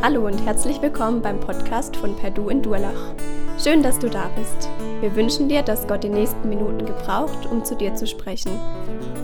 [0.00, 3.16] Hallo und herzlich willkommen beim Podcast von Perdu in Durlach.
[3.60, 4.68] Schön, dass du da bist.
[5.00, 8.52] Wir wünschen dir, dass Gott die nächsten Minuten gebraucht, um zu dir zu sprechen.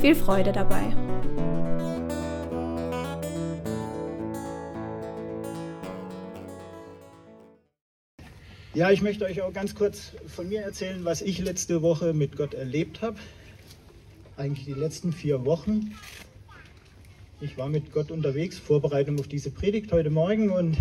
[0.00, 0.82] Viel Freude dabei.
[8.74, 12.36] Ja, ich möchte euch auch ganz kurz von mir erzählen, was ich letzte Woche mit
[12.36, 13.16] Gott erlebt habe.
[14.36, 15.94] Eigentlich die letzten vier Wochen.
[17.44, 20.78] Ich war mit Gott unterwegs, Vorbereitung auf diese Predigt heute Morgen und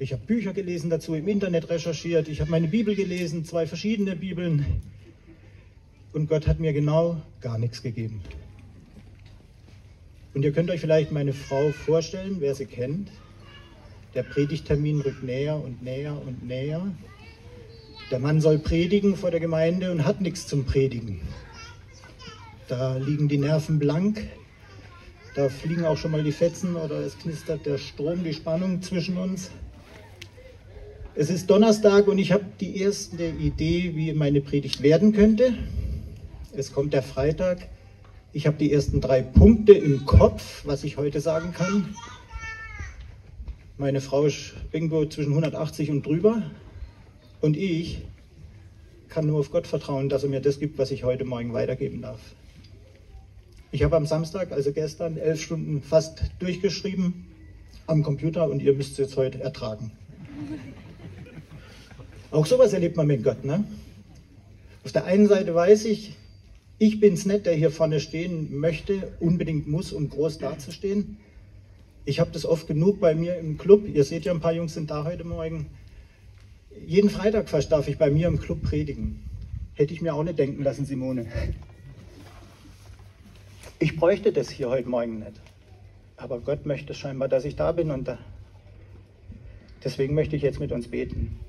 [0.00, 4.16] ich habe Bücher gelesen dazu, im Internet recherchiert, ich habe meine Bibel gelesen, zwei verschiedene
[4.16, 4.66] Bibeln
[6.12, 8.20] und Gott hat mir genau gar nichts gegeben.
[10.34, 13.08] Und ihr könnt euch vielleicht meine Frau vorstellen, wer sie kennt.
[14.16, 16.92] Der Predigtermin rückt näher und näher und näher.
[18.10, 21.20] Der Mann soll predigen vor der Gemeinde und hat nichts zum Predigen.
[22.66, 24.26] Da liegen die Nerven blank.
[25.34, 29.16] Da fliegen auch schon mal die Fetzen oder es knistert der Strom, die Spannung zwischen
[29.16, 29.50] uns.
[31.14, 35.54] Es ist Donnerstag und ich habe die erste Idee, wie meine Predigt werden könnte.
[36.52, 37.68] Es kommt der Freitag.
[38.32, 41.94] Ich habe die ersten drei Punkte im Kopf, was ich heute sagen kann.
[43.78, 46.42] Meine Frau ist irgendwo zwischen 180 und drüber.
[47.40, 48.02] Und ich
[49.08, 52.02] kann nur auf Gott vertrauen, dass er mir das gibt, was ich heute Morgen weitergeben
[52.02, 52.20] darf.
[53.72, 57.26] Ich habe am Samstag, also gestern, elf Stunden fast durchgeschrieben
[57.86, 59.92] am Computer und ihr müsst es jetzt heute ertragen.
[62.32, 63.44] Auch sowas erlebt man mit Gott.
[63.44, 63.64] Ne?
[64.84, 66.16] Auf der einen Seite weiß ich,
[66.78, 71.18] ich bin es nicht, der hier vorne stehen möchte, unbedingt muss, um groß dazustehen.
[72.04, 73.86] Ich habe das oft genug bei mir im Club.
[73.86, 75.66] Ihr seht ja, ein paar Jungs sind da heute Morgen.
[76.86, 79.20] Jeden Freitag fast darf ich bei mir im Club predigen.
[79.74, 81.26] Hätte ich mir auch nicht denken lassen, Simone.
[83.82, 85.40] Ich bräuchte das hier heute Morgen nicht.
[86.18, 88.18] Aber Gott möchte scheinbar, dass ich da bin und da.
[89.82, 91.40] deswegen möchte ich jetzt mit uns beten.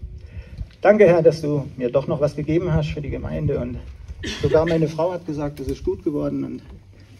[0.80, 3.80] Danke, Herr, dass du mir doch noch was gegeben hast für die Gemeinde und
[4.42, 6.62] sogar meine Frau hat gesagt, es ist gut geworden und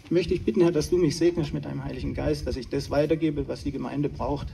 [0.08, 2.90] möchte ich bitten, Herr, dass du mich segnest mit deinem Heiligen Geist, dass ich das
[2.90, 4.48] weitergebe, was die Gemeinde braucht,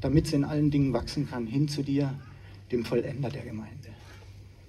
[0.00, 2.12] damit sie in allen Dingen wachsen kann, hin zu dir,
[2.72, 3.90] dem Vollender der Gemeinde.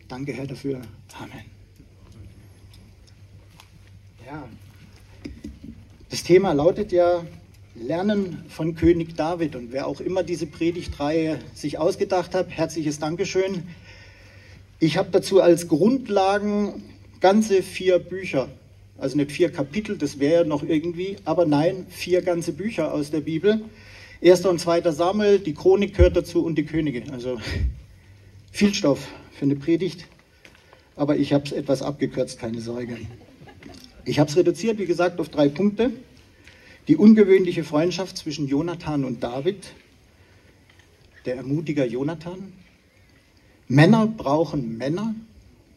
[0.07, 0.81] Danke, Herr, dafür.
[1.19, 1.45] Amen.
[4.23, 4.47] Ja,
[6.09, 7.25] das Thema lautet ja
[7.75, 9.55] Lernen von König David.
[9.55, 13.63] Und wer auch immer diese Predigtreihe sich ausgedacht hat, herzliches Dankeschön.
[14.79, 16.83] Ich habe dazu als Grundlagen
[17.19, 18.49] ganze vier Bücher
[18.97, 23.21] also nicht vier Kapitel, das wäre noch irgendwie, aber nein, vier ganze Bücher aus der
[23.21, 23.61] Bibel.
[24.21, 27.03] Erster und zweiter Samuel, die Chronik gehört dazu und die Könige.
[27.11, 27.37] Also
[28.51, 30.05] viel Stoff für eine Predigt,
[30.95, 32.97] aber ich habe es etwas abgekürzt, keine Sorge.
[34.05, 35.91] Ich habe es reduziert, wie gesagt, auf drei Punkte.
[36.87, 39.73] Die ungewöhnliche Freundschaft zwischen Jonathan und David,
[41.25, 42.53] der Ermutiger Jonathan.
[43.67, 45.15] Männer brauchen Männer,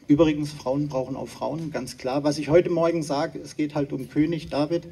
[0.09, 2.25] Übrigens, Frauen brauchen auch Frauen, ganz klar.
[2.25, 4.87] Was ich heute Morgen sage, es geht halt um König David,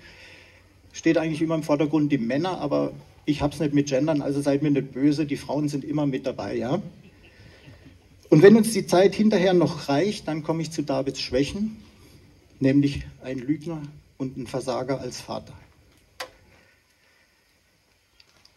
[0.93, 2.93] steht eigentlich immer im Vordergrund die Männer, aber
[3.25, 6.05] ich habe es nicht mit Gendern, also seid mir nicht böse, die Frauen sind immer
[6.05, 6.83] mit dabei, ja.
[8.29, 11.79] Und wenn uns die Zeit hinterher noch reicht, dann komme ich zu Davids Schwächen,
[12.61, 13.83] nämlich ein Lügner
[14.19, 15.55] und ein Versager als Vater.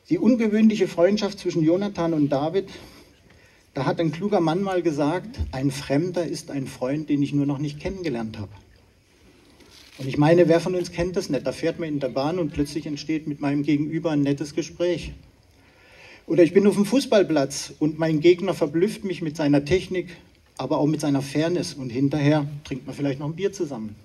[0.09, 2.69] Die ungewöhnliche Freundschaft zwischen Jonathan und David
[3.73, 7.45] da hat ein kluger Mann mal gesagt, ein Fremder ist ein Freund, den ich nur
[7.45, 8.51] noch nicht kennengelernt habe.
[9.97, 11.45] Und ich meine, wer von uns kennt das nicht?
[11.45, 15.13] Da fährt man in der Bahn und plötzlich entsteht mit meinem Gegenüber ein nettes Gespräch.
[16.25, 20.09] Oder ich bin auf dem Fußballplatz und mein Gegner verblüfft mich mit seiner Technik,
[20.59, 23.95] aber auch mit seiner Fairness und hinterher trinkt man vielleicht noch ein Bier zusammen.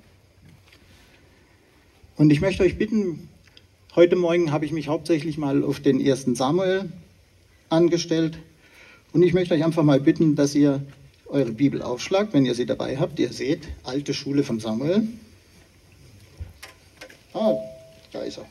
[2.17, 3.29] Und ich möchte euch bitten,
[3.97, 6.93] heute Morgen habe ich mich hauptsächlich mal auf den ersten Samuel
[7.71, 8.39] angestellt.
[9.13, 10.81] Und ich möchte euch einfach mal bitten, dass ihr
[11.27, 13.19] eure Bibel aufschlagt, wenn ihr sie dabei habt.
[13.19, 15.09] Ihr seht, alte Schule von Samuel.
[17.33, 17.55] Ah,
[18.13, 18.47] da ist er.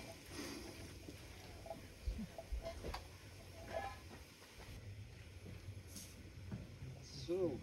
[7.25, 7.57] So,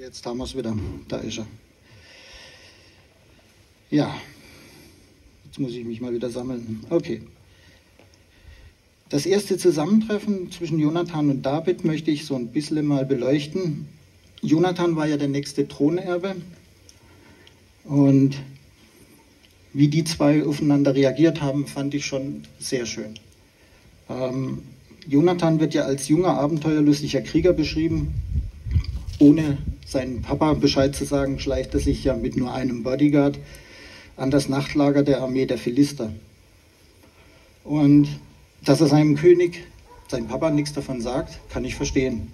[0.00, 0.76] jetzt haben wir es wieder.
[1.08, 1.46] Da ist er.
[3.90, 4.14] Ja,
[5.44, 6.84] jetzt muss ich mich mal wieder sammeln.
[6.88, 7.22] Okay.
[9.08, 13.88] Das erste Zusammentreffen zwischen Jonathan und David möchte ich so ein bisschen mal beleuchten.
[14.40, 16.36] Jonathan war ja der nächste Thronerbe
[17.84, 18.36] und
[19.72, 23.14] wie die zwei aufeinander reagiert haben, fand ich schon sehr schön.
[24.08, 24.62] Ähm,
[25.06, 28.14] Jonathan wird ja als junger, abenteuerlustiger Krieger beschrieben.
[29.18, 29.58] Ohne
[29.90, 33.38] seinen Papa Bescheid zu sagen, schleicht er sich ja mit nur einem Bodyguard
[34.16, 36.12] an das Nachtlager der Armee der Philister.
[37.64, 38.08] Und
[38.64, 39.64] dass er seinem König
[40.06, 42.28] sein Papa nichts davon sagt, kann ich verstehen.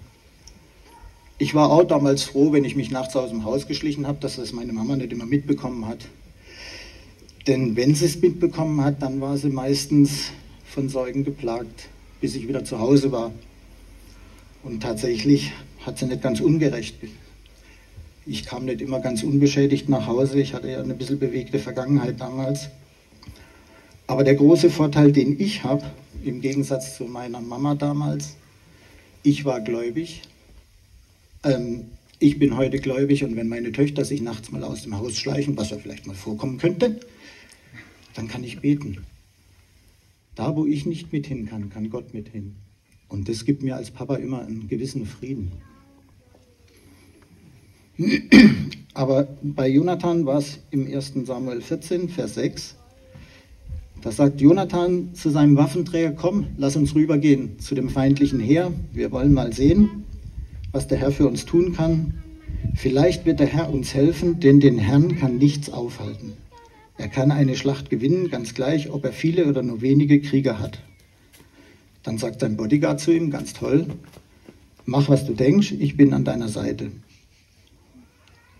[1.39, 4.35] Ich war auch damals froh, wenn ich mich nachts aus dem Haus geschlichen habe, dass
[4.35, 6.05] das meine Mama nicht immer mitbekommen hat.
[7.47, 10.31] Denn wenn sie es mitbekommen hat, dann war sie meistens
[10.65, 11.89] von Sorgen geplagt,
[12.21, 13.31] bis ich wieder zu Hause war.
[14.63, 15.53] Und tatsächlich
[15.85, 16.95] hat sie nicht ganz ungerecht.
[18.29, 20.41] Ich kam nicht immer ganz unbeschädigt nach Hause.
[20.41, 22.69] Ich hatte ja eine bisschen bewegte Vergangenheit damals.
[24.05, 25.83] Aber der große Vorteil, den ich habe,
[26.25, 28.35] im Gegensatz zu meiner Mama damals,
[29.23, 30.23] ich war gläubig.
[31.43, 31.85] Ähm,
[32.19, 35.55] ich bin heute gläubig und wenn meine Töchter sich nachts mal aus dem Haus schleichen,
[35.55, 36.99] was ja vielleicht mal vorkommen könnte,
[38.13, 39.05] dann kann ich beten.
[40.35, 42.55] Da, wo ich nicht mit hin kann, kann Gott mit hin.
[43.07, 45.53] Und das gibt mir als Papa immer einen gewissen Frieden.
[48.93, 51.13] Aber bei Jonathan war es im 1.
[51.25, 52.75] Samuel 14, Vers 6.
[54.01, 58.71] Da sagt Jonathan zu seinem Waffenträger, komm, lass uns rübergehen zu dem feindlichen Heer.
[58.93, 60.03] Wir wollen mal sehen,
[60.71, 62.13] was der Herr für uns tun kann.
[62.75, 66.33] Vielleicht wird der Herr uns helfen, denn den Herrn kann nichts aufhalten.
[66.97, 70.79] Er kann eine Schlacht gewinnen, ganz gleich, ob er viele oder nur wenige Krieger hat.
[72.03, 73.87] Dann sagt sein Bodyguard zu ihm, ganz toll,
[74.85, 76.91] mach was du denkst, ich bin an deiner Seite.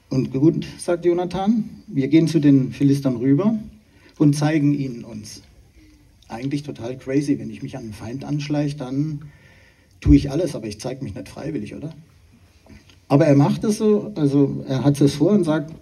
[0.10, 3.58] Und gut, sagt Jonathan, wir gehen zu den Philistern rüber
[4.18, 5.42] und zeigen ihnen uns.
[6.30, 9.22] Eigentlich total crazy, wenn ich mich an einen Feind anschleiche, dann
[10.00, 11.94] tue ich alles, aber ich zeige mich nicht freiwillig, oder?
[13.10, 15.74] Aber er macht es so, also er hat es vor und sagt,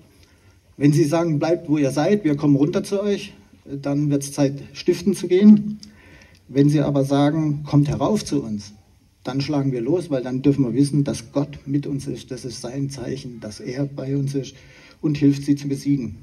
[0.77, 3.33] wenn Sie sagen, bleibt wo ihr seid, wir kommen runter zu euch,
[3.65, 5.79] dann wird es Zeit, stiften zu gehen.
[6.47, 8.73] Wenn Sie aber sagen, kommt herauf zu uns,
[9.25, 12.29] dann schlagen wir los, weil dann dürfen wir wissen, dass Gott mit uns ist.
[12.29, 14.55] Das ist sein Zeichen, dass er bei uns ist
[15.01, 16.17] und hilft, sie zu besiegen.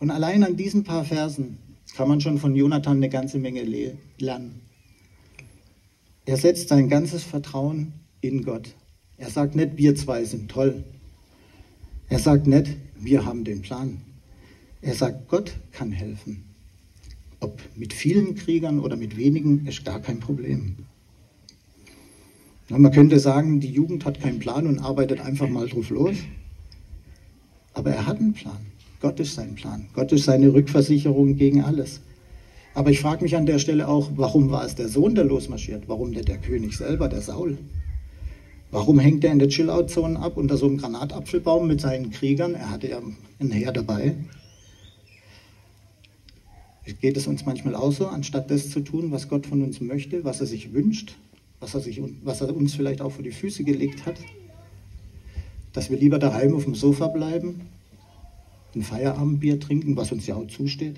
[0.00, 1.58] Und allein an diesen paar Versen
[1.94, 3.62] kann man schon von Jonathan eine ganze Menge
[4.18, 4.60] lernen.
[6.24, 8.74] Er setzt sein ganzes Vertrauen in Gott.
[9.16, 10.82] Er sagt nicht, wir zwei sind toll.
[12.08, 14.00] Er sagt nicht, wir haben den Plan.
[14.82, 16.44] Er sagt, Gott kann helfen.
[17.38, 20.85] Ob mit vielen Kriegern oder mit wenigen, ist gar kein Problem.
[22.68, 26.16] Man könnte sagen, die Jugend hat keinen Plan und arbeitet einfach mal drauf los.
[27.74, 28.66] Aber er hat einen Plan.
[29.00, 29.86] Gott ist sein Plan.
[29.94, 32.00] Gott ist seine Rückversicherung gegen alles.
[32.74, 35.88] Aber ich frage mich an der Stelle auch, warum war es der Sohn, der losmarschiert?
[35.88, 37.58] Warum nicht der König selber, der Saul?
[38.70, 42.54] Warum hängt er in der Chill-Out-Zone ab unter so einem Granatapfelbaum mit seinen Kriegern?
[42.54, 43.00] Er hatte ja
[43.38, 44.16] ein Heer dabei.
[47.00, 50.24] Geht es uns manchmal auch so, anstatt das zu tun, was Gott von uns möchte,
[50.24, 51.16] was er sich wünscht,
[51.60, 54.16] was er, sich, was er uns vielleicht auch vor die Füße gelegt hat,
[55.72, 57.62] dass wir lieber daheim auf dem Sofa bleiben
[58.76, 60.96] ein Feierabendbier trinken, was uns ja auch zusteht.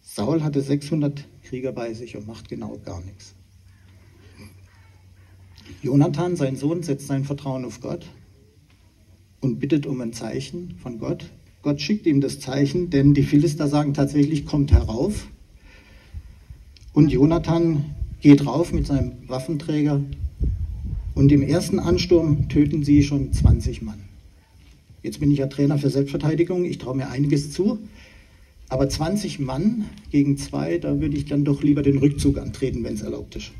[0.00, 3.34] Saul hatte 600 Krieger bei sich und macht genau gar nichts.
[5.82, 8.06] Jonathan, sein Sohn, setzt sein Vertrauen auf Gott
[9.40, 11.30] und bittet um ein Zeichen von Gott.
[11.62, 15.28] Gott schickt ihm das Zeichen, denn die Philister sagen tatsächlich, kommt herauf.
[16.92, 17.95] Und Jonathan
[18.26, 20.00] geht rauf mit seinem Waffenträger
[21.14, 24.00] und im ersten Ansturm töten sie schon 20 Mann.
[25.04, 27.78] Jetzt bin ich ja Trainer für Selbstverteidigung, ich traue mir einiges zu.
[28.68, 32.94] Aber 20 Mann gegen zwei, da würde ich dann doch lieber den Rückzug antreten, wenn
[32.94, 33.52] es erlaubt ist.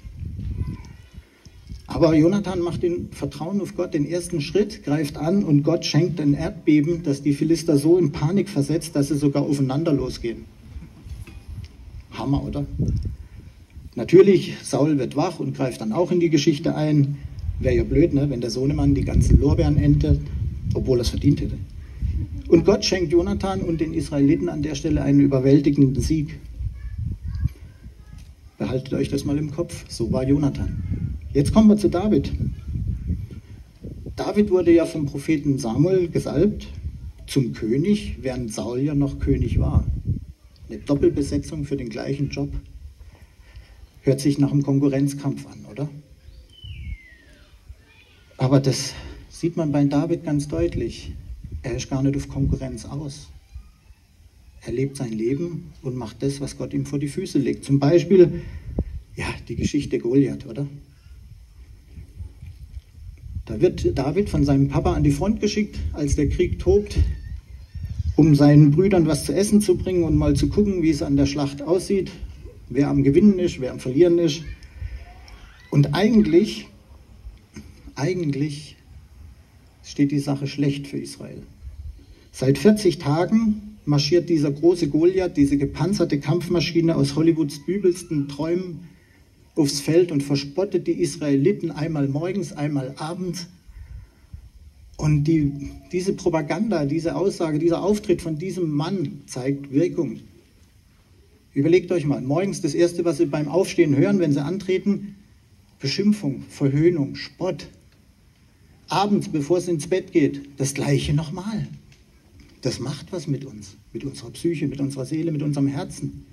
[1.86, 6.20] Aber Jonathan macht den Vertrauen auf Gott den ersten Schritt, greift an und Gott schenkt
[6.20, 10.44] ein Erdbeben, das die Philister so in Panik versetzt, dass sie sogar aufeinander losgehen.
[12.10, 12.66] Hammer, oder?
[13.96, 17.16] Natürlich, Saul wird wach und greift dann auch in die Geschichte ein.
[17.58, 18.30] Wäre ja blöd, ne?
[18.30, 20.20] wenn der Sohnemann die ganzen Lorbeeren erntet
[20.76, 21.58] obwohl er es verdient hätte.
[22.48, 26.38] Und Gott schenkt Jonathan und den Israeliten an der Stelle einen überwältigenden Sieg.
[28.58, 29.84] Behaltet euch das mal im Kopf.
[29.88, 31.16] So war Jonathan.
[31.32, 32.32] Jetzt kommen wir zu David.
[34.14, 36.68] David wurde ja vom Propheten Samuel gesalbt
[37.26, 39.84] zum König, während Saul ja noch König war.
[40.68, 42.50] Eine Doppelbesetzung für den gleichen Job.
[44.06, 45.88] Hört sich nach einem Konkurrenzkampf an, oder?
[48.36, 48.94] Aber das
[49.28, 51.10] sieht man bei David ganz deutlich.
[51.64, 53.30] Er ist gar nicht auf Konkurrenz aus.
[54.64, 57.64] Er lebt sein Leben und macht das, was Gott ihm vor die Füße legt.
[57.64, 58.42] Zum Beispiel,
[59.16, 60.68] ja, die Geschichte Goliath, oder?
[63.44, 66.96] Da wird David von seinem Papa an die Front geschickt, als der Krieg tobt,
[68.14, 71.16] um seinen Brüdern was zu essen zu bringen und mal zu gucken, wie es an
[71.16, 72.12] der Schlacht aussieht,
[72.68, 74.42] wer am Gewinnen ist, wer am Verlieren ist.
[75.70, 76.68] Und eigentlich,
[77.94, 78.76] eigentlich
[79.84, 81.42] steht die Sache schlecht für Israel.
[82.32, 88.80] Seit 40 Tagen marschiert dieser große Goliath, diese gepanzerte Kampfmaschine aus Hollywoods übelsten Träumen,
[89.54, 93.46] aufs Feld und verspottet die Israeliten einmal morgens, einmal abends.
[94.98, 100.20] Und die, diese Propaganda, diese Aussage, dieser Auftritt von diesem Mann zeigt Wirkung.
[101.56, 105.16] Überlegt euch mal, morgens das Erste, was Sie beim Aufstehen hören, wenn Sie antreten,
[105.80, 107.68] Beschimpfung, Verhöhnung, Spott.
[108.88, 111.66] Abends, bevor es ins Bett geht, das Gleiche nochmal.
[112.60, 116.26] Das macht was mit uns, mit unserer Psyche, mit unserer Seele, mit unserem Herzen.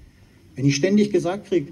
[0.58, 1.72] Wenn ich ständig gesagt kriege,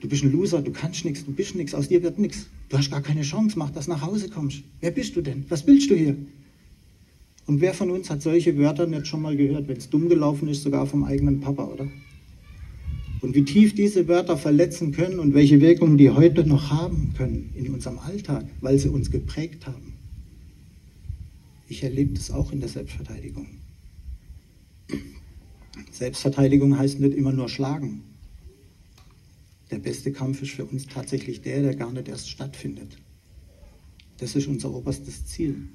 [0.00, 2.78] du bist ein Loser, du kannst nichts, du bist nichts, aus dir wird nichts, du
[2.78, 4.64] hast gar keine Chance, mach, dass du nach Hause kommst.
[4.80, 5.44] Wer bist du denn?
[5.50, 6.16] Was willst du hier?
[7.46, 10.48] Und wer von uns hat solche Wörter nicht schon mal gehört, wenn es dumm gelaufen
[10.48, 11.86] ist, sogar vom eigenen Papa, oder?
[13.20, 17.50] Und wie tief diese Wörter verletzen können und welche Wirkungen die heute noch haben können
[17.54, 19.94] in unserem Alltag, weil sie uns geprägt haben.
[21.68, 23.48] Ich erlebe das auch in der Selbstverteidigung.
[25.90, 28.02] Selbstverteidigung heißt nicht immer nur schlagen.
[29.70, 32.98] Der beste Kampf ist für uns tatsächlich der, der gar nicht erst stattfindet.
[34.18, 35.68] Das ist unser oberstes Ziel.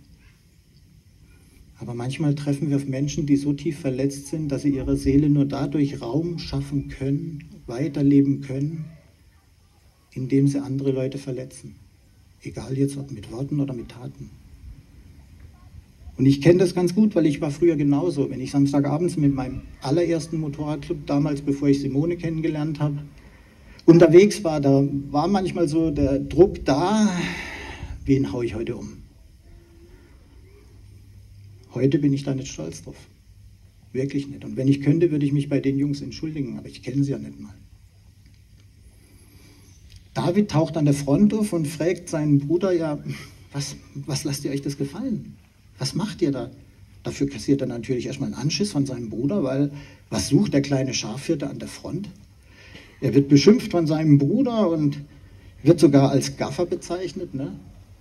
[1.81, 5.29] Aber manchmal treffen wir auf Menschen, die so tief verletzt sind, dass sie ihrer Seele
[5.29, 8.85] nur dadurch Raum schaffen können, weiterleben können,
[10.13, 11.75] indem sie andere Leute verletzen.
[12.43, 14.29] Egal jetzt ob mit Worten oder mit Taten.
[16.17, 18.29] Und ich kenne das ganz gut, weil ich war früher genauso.
[18.29, 22.99] Wenn ich Samstagabends mit meinem allerersten Motorradclub, damals bevor ich Simone kennengelernt habe,
[23.85, 27.09] unterwegs war, da war manchmal so der Druck da,
[28.05, 29.00] wen haue ich heute um?
[31.73, 32.97] Heute bin ich da nicht stolz drauf.
[33.93, 34.45] Wirklich nicht.
[34.45, 37.11] Und wenn ich könnte, würde ich mich bei den Jungs entschuldigen, aber ich kenne sie
[37.11, 37.53] ja nicht mal.
[40.13, 42.99] David taucht an der Front auf und fragt seinen Bruder, ja,
[43.53, 45.35] was, was lasst ihr euch das gefallen?
[45.77, 46.51] Was macht ihr da?
[47.03, 49.71] Dafür kassiert er natürlich erstmal einen Anschiss von seinem Bruder, weil
[50.09, 52.09] was sucht der kleine Schafhirte an der Front?
[52.99, 54.99] Er wird beschimpft von seinem Bruder und
[55.63, 57.53] wird sogar als Gaffer bezeichnet, ne?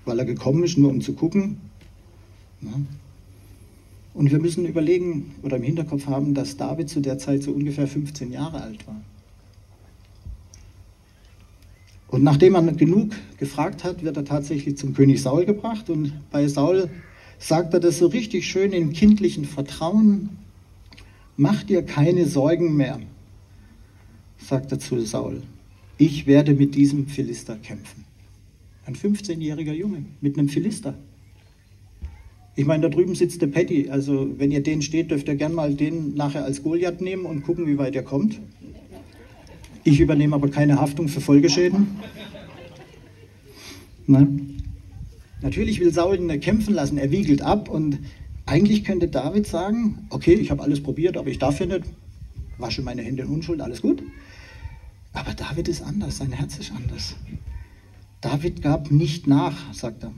[0.05, 1.59] weil er gekommen ist, nur um zu gucken.
[2.61, 2.87] Ne?
[4.13, 7.87] Und wir müssen überlegen oder im Hinterkopf haben, dass David zu der Zeit so ungefähr
[7.87, 9.01] 15 Jahre alt war.
[12.09, 15.89] Und nachdem man genug gefragt hat, wird er tatsächlich zum König Saul gebracht.
[15.91, 16.91] Und bei Saul
[17.39, 20.31] sagt er das so richtig schön in kindlichen Vertrauen.
[21.37, 22.99] Mach dir keine Sorgen mehr,
[24.39, 25.43] sagt er zu Saul.
[25.99, 28.05] Ich werde mit diesem Philister kämpfen.
[28.87, 30.95] Ein 15-jähriger Junge mit einem Philister.
[32.57, 33.89] Ich meine, da drüben sitzt der Patty.
[33.91, 37.43] Also, wenn ihr den steht, dürft ihr gern mal den nachher als Goliath nehmen und
[37.43, 38.41] gucken, wie weit er kommt.
[39.85, 41.87] Ich übernehme aber keine Haftung für Folgeschäden.
[44.07, 44.63] Nein.
[45.43, 47.99] Natürlich will Saul ihn kämpfen lassen, er wiegelt ab und
[48.45, 51.85] eigentlich könnte David sagen, okay, ich habe alles probiert, aber ich darf ja nicht,
[52.59, 54.03] wasche meine Hände in Unschuld, alles gut.
[55.13, 57.17] Aber David ist anders, sein Herz ist anders.
[58.21, 60.13] David gab nicht nach, sagt er.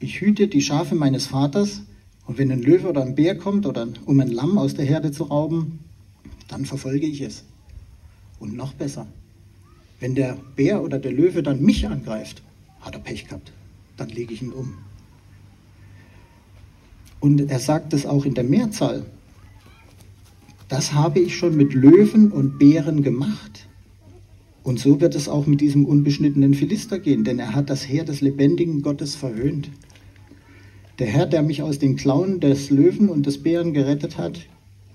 [0.00, 1.82] Ich hüte die Schafe meines Vaters
[2.26, 5.12] und wenn ein Löwe oder ein Bär kommt oder um ein Lamm aus der Herde
[5.12, 5.78] zu rauben,
[6.48, 7.44] dann verfolge ich es.
[8.38, 9.06] Und noch besser,
[10.00, 12.42] wenn der Bär oder der Löwe dann mich angreift,
[12.80, 13.52] hat er Pech gehabt
[14.00, 14.78] dann lege ich ihn um.
[17.20, 19.04] Und er sagt es auch in der Mehrzahl.
[20.68, 23.68] Das habe ich schon mit Löwen und Bären gemacht.
[24.62, 28.04] Und so wird es auch mit diesem unbeschnittenen Philister gehen, denn er hat das Heer
[28.04, 29.68] des lebendigen Gottes verhöhnt.
[31.00, 34.46] Der Herr, der mich aus den Klauen des Löwen und des Bären gerettet hat,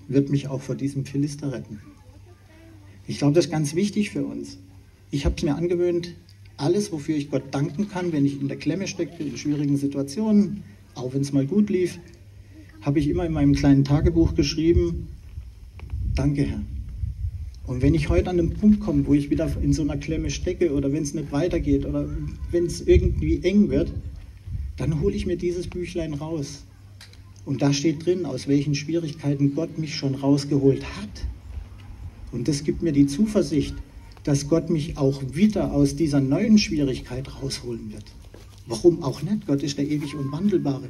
[0.06, 1.80] wird mich auch vor diesem Philister retten.
[3.08, 4.58] Ich glaube, das ist ganz wichtig für uns.
[5.10, 6.14] Ich habe es mir angewöhnt,
[6.58, 10.62] alles, wofür ich Gott danken kann, wenn ich in der Klemme stecke, in schwierigen Situationen,
[10.94, 11.98] auch wenn es mal gut lief,
[12.82, 15.08] habe ich immer in meinem kleinen Tagebuch geschrieben,
[16.14, 16.62] danke Herr.
[17.66, 20.30] Und wenn ich heute an den Punkt komme, wo ich wieder in so einer Klemme
[20.30, 22.08] stecke oder wenn es nicht weitergeht oder
[22.52, 23.92] wenn es irgendwie eng wird,
[24.76, 26.64] dann hole ich mir dieses Büchlein raus.
[27.44, 31.26] Und da steht drin, aus welchen Schwierigkeiten Gott mich schon rausgeholt hat.
[32.32, 33.74] Und das gibt mir die Zuversicht,
[34.24, 38.04] dass Gott mich auch wieder aus dieser neuen Schwierigkeit rausholen wird.
[38.66, 39.46] Warum auch nicht?
[39.46, 40.88] Gott ist der ewig Unwandelbare.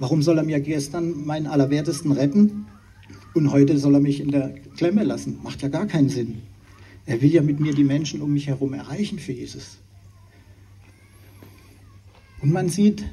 [0.00, 2.66] Warum soll er mir gestern meinen Allerwertesten retten
[3.34, 5.38] und heute soll er mich in der Klemme lassen?
[5.42, 6.42] Macht ja gar keinen Sinn.
[7.06, 9.78] Er will ja mit mir die Menschen um mich herum erreichen für Jesus.
[12.40, 13.04] Und man sieht,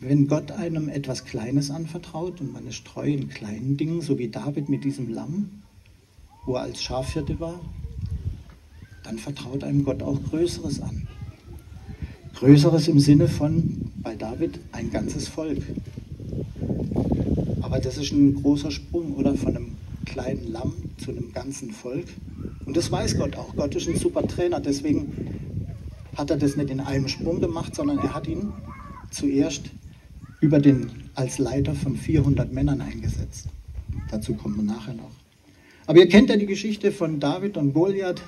[0.00, 4.28] wenn Gott einem etwas Kleines anvertraut und man ist treu in kleinen Dingen, so wie
[4.28, 5.62] David mit diesem Lamm,
[6.46, 7.60] wo er als Schafhirte war,
[9.02, 11.06] dann vertraut einem Gott auch Größeres an.
[12.34, 15.62] Größeres im Sinne von, bei David, ein ganzes Volk.
[17.60, 19.34] Aber das ist ein großer Sprung, oder?
[19.34, 19.72] Von einem
[20.06, 22.06] kleinen Lamm zu einem ganzen Volk.
[22.64, 23.54] Und das weiß Gott auch.
[23.54, 24.60] Gott ist ein super Trainer.
[24.60, 25.12] Deswegen
[26.16, 28.52] hat er das nicht in einem Sprung gemacht, sondern er hat ihn
[29.10, 29.70] zuerst
[30.40, 33.48] über den, als Leiter von 400 Männern eingesetzt.
[34.10, 35.10] Dazu kommen wir nachher noch.
[35.86, 38.22] Aber ihr kennt ja die Geschichte von David und Goliath.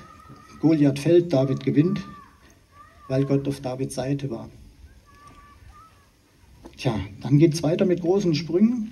[0.59, 2.01] Goliath fällt, David gewinnt,
[3.07, 4.49] weil Gott auf Davids Seite war.
[6.77, 8.91] Tja, dann geht es weiter mit großen Sprüngen.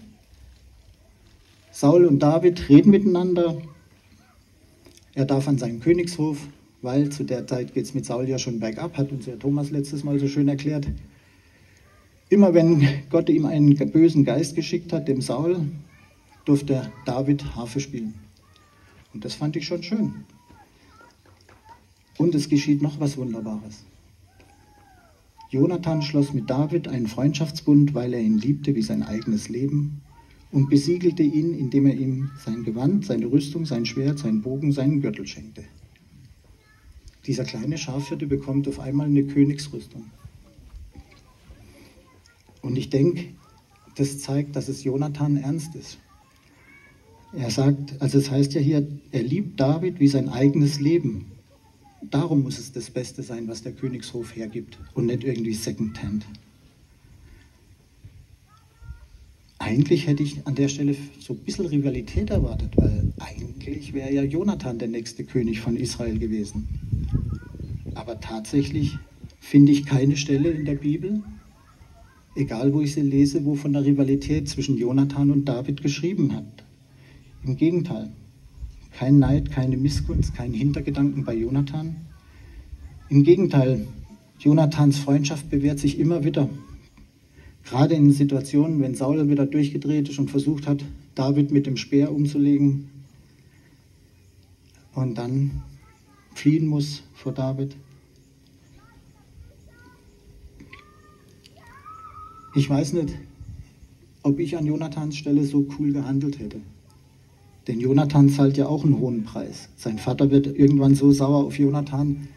[1.72, 3.62] Saul und David reden miteinander.
[5.14, 6.38] Er darf an seinen Königshof,
[6.82, 9.72] weil zu der Zeit geht es mit Saul ja schon bergab, hat uns ja Thomas
[9.72, 10.88] letztes Mal so schön erklärt.
[12.30, 15.68] Immer wenn Gott ihm einen bösen Geist geschickt hat, dem Saul,
[16.46, 18.14] durfte David Harfe spielen.
[19.14, 20.14] Und das fand ich schon schön.
[22.18, 23.84] Und es geschieht noch was Wunderbares.
[25.50, 30.02] Jonathan schloss mit David einen Freundschaftsbund, weil er ihn liebte wie sein eigenes Leben
[30.52, 35.02] und besiegelte ihn, indem er ihm sein Gewand, seine Rüstung, sein Schwert, seinen Bogen, seinen
[35.02, 35.64] Gürtel schenkte.
[37.28, 40.06] Dieser kleine Schafhirte bekommt auf einmal eine Königsrüstung.
[42.62, 43.26] Und ich denke,
[43.96, 46.00] das zeigt, dass es Jonathan ernst ist.
[47.34, 51.32] Er sagt, also es heißt ja hier, er liebt David wie sein eigenes Leben.
[52.02, 56.26] Darum muss es das Beste sein, was der Königshof hergibt und nicht irgendwie Secondhand.
[59.62, 64.24] Eigentlich hätte ich an der Stelle so ein bisschen Rivalität erwartet, weil eigentlich wäre ja
[64.24, 66.68] Jonathan der nächste König von Israel gewesen.
[67.94, 68.98] Aber tatsächlich
[69.40, 71.22] finde ich keine Stelle in der Bibel,
[72.36, 76.64] egal wo ich sie lese, wo von der Rivalität zwischen Jonathan und David geschrieben hat.
[77.46, 78.12] Im Gegenteil,
[78.98, 81.98] kein Neid, keine Missgunst, kein Hintergedanken bei Jonathan.
[83.10, 83.88] Im Gegenteil,
[84.40, 86.50] Jonathans Freundschaft bewährt sich immer wieder.
[87.66, 90.84] Gerade in Situationen, wenn Saul wieder durchgedreht ist und versucht hat,
[91.16, 92.90] David mit dem Speer umzulegen
[94.94, 95.62] und dann
[96.34, 97.76] fliehen muss vor David.
[102.54, 103.14] Ich weiß nicht,
[104.24, 106.60] ob ich an Jonathans Stelle so cool gehandelt hätte.
[107.68, 109.70] Denn Jonathan zahlt ja auch einen hohen Preis.
[109.78, 112.28] Sein Vater wird irgendwann so sauer auf Jonathan,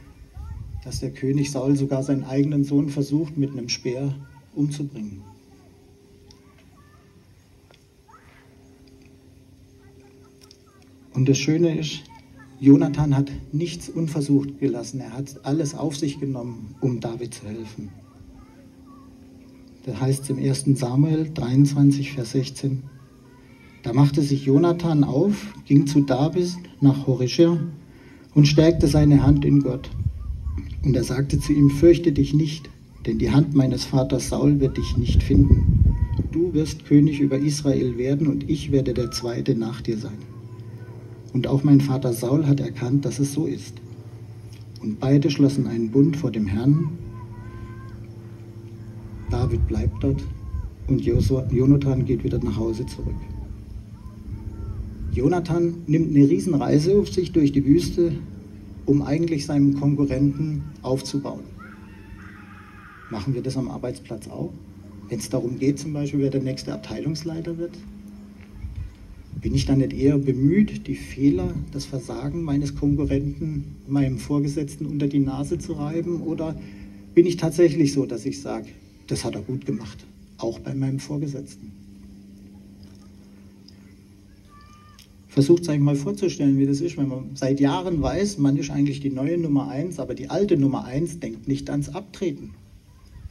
[0.85, 4.14] dass der König Saul sogar seinen eigenen Sohn versucht, mit einem Speer
[4.55, 5.23] umzubringen.
[11.12, 12.03] Und das Schöne ist,
[12.61, 15.01] Jonathan hat nichts unversucht gelassen.
[15.01, 17.90] Er hat alles auf sich genommen, um David zu helfen.
[19.85, 20.64] Das heißt im 1.
[20.75, 22.83] Samuel 23, Vers 16.
[23.83, 27.61] Da machte sich Jonathan auf, ging zu David nach Horischer
[28.35, 29.90] und stärkte seine Hand in Gott.
[30.83, 32.71] Und er sagte zu ihm, fürchte dich nicht,
[33.07, 35.97] denn die Hand meines Vaters Saul wird dich nicht finden.
[36.33, 40.19] Du wirst König über Israel werden und ich werde der Zweite nach dir sein.
[41.33, 43.75] Und auch mein Vater Saul hat erkannt, dass es so ist.
[44.81, 46.90] Und beide schlossen einen Bund vor dem Herrn.
[49.31, 50.23] David bleibt dort
[50.87, 53.14] und Jonathan geht wieder nach Hause zurück.
[55.12, 58.12] Jonathan nimmt eine Riesenreise auf sich durch die Wüste,
[58.87, 61.54] um eigentlich seinen Konkurrenten aufzubauen.
[63.14, 64.53] Machen wir das am Arbeitsplatz auch?
[65.09, 67.79] Wenn es darum geht, zum Beispiel, wer der nächste Abteilungsleiter wird?
[69.40, 75.07] Bin ich dann nicht eher bemüht, die Fehler, das Versagen meines Konkurrenten meinem Vorgesetzten unter
[75.07, 76.22] die Nase zu reiben?
[76.22, 76.57] Oder
[77.14, 78.66] bin ich tatsächlich so, dass ich sage,
[79.07, 80.05] das hat er gut gemacht,
[80.38, 81.70] auch bei meinem Vorgesetzten?
[85.29, 89.00] versucht sich mal vorzustellen, wie das ist, wenn man seit Jahren weiß, man ist eigentlich
[89.00, 92.55] die neue Nummer eins, aber die alte Nummer eins denkt nicht ans Abtreten.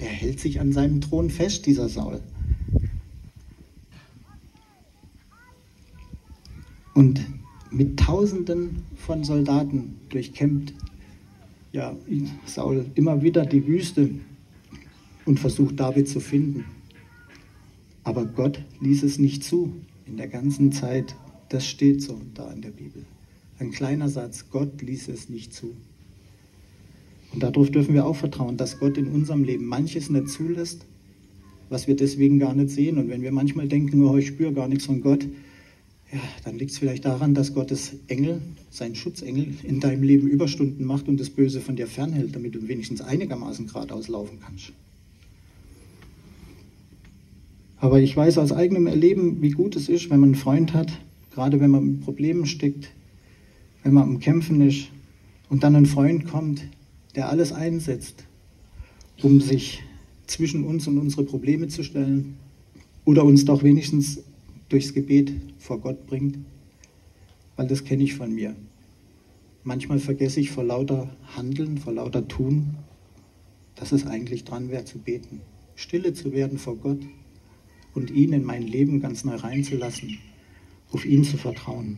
[0.03, 2.19] Der hält sich an seinem Thron fest, dieser Saul.
[6.93, 7.25] Und
[7.71, 10.73] mit Tausenden von Soldaten durchkämmt
[11.71, 11.95] ja,
[12.45, 14.09] Saul immer wieder die Wüste
[15.23, 16.65] und versucht David zu finden.
[18.03, 19.73] Aber Gott ließ es nicht zu
[20.05, 21.15] in der ganzen Zeit
[21.47, 23.05] das steht so da in der Bibel.
[23.57, 25.73] Ein kleiner Satz, Gott ließ es nicht zu.
[27.33, 30.85] Und darauf dürfen wir auch vertrauen, dass Gott in unserem Leben manches nicht zulässt,
[31.69, 32.97] was wir deswegen gar nicht sehen.
[32.99, 35.25] Und wenn wir manchmal denken, oh, ich spüre gar nichts von Gott,
[36.11, 40.85] ja, dann liegt es vielleicht daran, dass Gottes Engel, sein Schutzengel, in deinem Leben Überstunden
[40.85, 44.71] macht und das Böse von dir fernhält, damit du wenigstens einigermaßen geradeaus laufen kannst.
[47.77, 50.91] Aber ich weiß aus eigenem Erleben, wie gut es ist, wenn man einen Freund hat,
[51.31, 52.91] gerade wenn man mit Problemen steckt,
[53.81, 54.89] wenn man am Kämpfen ist
[55.49, 56.61] und dann ein Freund kommt,
[57.15, 58.25] der alles einsetzt,
[59.21, 59.83] um sich
[60.27, 62.37] zwischen uns und unsere Probleme zu stellen
[63.05, 64.23] oder uns doch wenigstens
[64.69, 66.37] durchs Gebet vor Gott bringt,
[67.55, 68.55] weil das kenne ich von mir.
[69.63, 72.75] manchmal vergesse ich vor lauter Handeln, vor lauter Tun,
[73.75, 75.41] dass es eigentlich dran wäre zu beten,
[75.75, 76.99] stille zu werden vor Gott
[77.93, 80.17] und ihn in mein Leben ganz neu reinzulassen,
[80.91, 81.97] auf ihn zu vertrauen.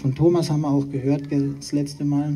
[0.00, 2.32] Von Thomas haben wir auch gehört das letzte Mal,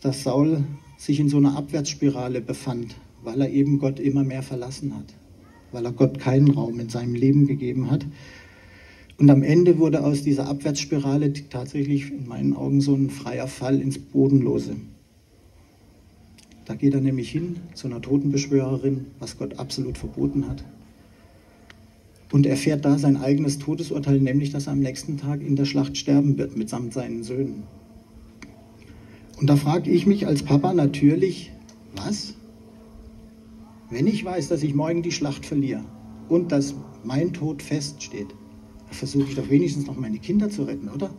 [0.00, 0.62] dass Saul
[0.96, 5.06] sich in so einer Abwärtsspirale befand, weil er eben Gott immer mehr verlassen hat,
[5.72, 8.06] weil er Gott keinen Raum in seinem Leben gegeben hat.
[9.18, 13.80] Und am Ende wurde aus dieser Abwärtsspirale tatsächlich in meinen Augen so ein freier Fall
[13.80, 14.76] ins Bodenlose.
[16.64, 20.62] Da geht er nämlich hin zu einer Totenbeschwörerin, was Gott absolut verboten hat.
[22.32, 25.96] Und erfährt da sein eigenes Todesurteil, nämlich dass er am nächsten Tag in der Schlacht
[25.96, 27.64] sterben wird, mitsamt seinen Söhnen.
[29.38, 31.52] Und da frage ich mich als Papa natürlich,
[31.94, 32.34] was?
[33.90, 35.84] Wenn ich weiß, dass ich morgen die Schlacht verliere
[36.28, 38.28] und dass mein Tod feststeht,
[38.90, 41.10] versuche ich doch wenigstens noch meine Kinder zu retten, oder?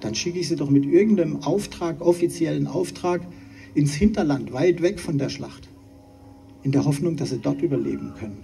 [0.00, 3.26] Dann schicke ich sie doch mit irgendeinem Auftrag, offiziellen Auftrag,
[3.74, 5.68] ins Hinterland, weit weg von der Schlacht,
[6.62, 8.38] in der Hoffnung, dass sie dort überleben können.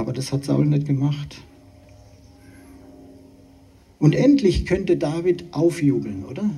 [0.00, 1.42] Aber das hat Saul nicht gemacht.
[3.98, 6.48] Und endlich könnte David aufjubeln, oder?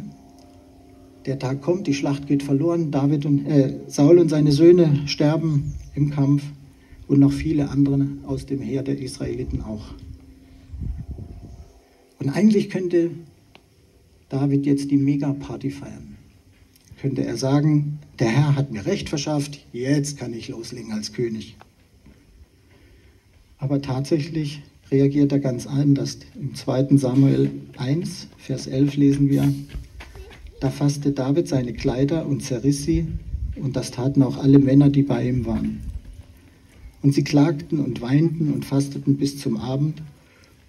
[1.26, 5.74] Der Tag kommt, die Schlacht geht verloren, David und, äh, Saul und seine Söhne sterben
[5.96, 6.44] im Kampf
[7.09, 9.87] und noch viele andere aus dem Heer der Israeliten auch.
[12.20, 13.11] Und eigentlich könnte
[14.28, 16.16] David jetzt die Megaparty feiern.
[17.00, 21.57] Könnte er sagen, der Herr hat mir Recht verschafft, jetzt kann ich loslegen als König.
[23.62, 26.18] Aber tatsächlich reagiert er ganz anders.
[26.35, 26.96] Im 2.
[26.96, 29.55] Samuel 1, Vers 11 lesen wir,
[30.59, 33.07] da fasste David seine Kleider und zerriss sie,
[33.55, 35.81] und das taten auch alle Männer, die bei ihm waren.
[37.03, 40.03] Und sie klagten und weinten und fasteten bis zum Abend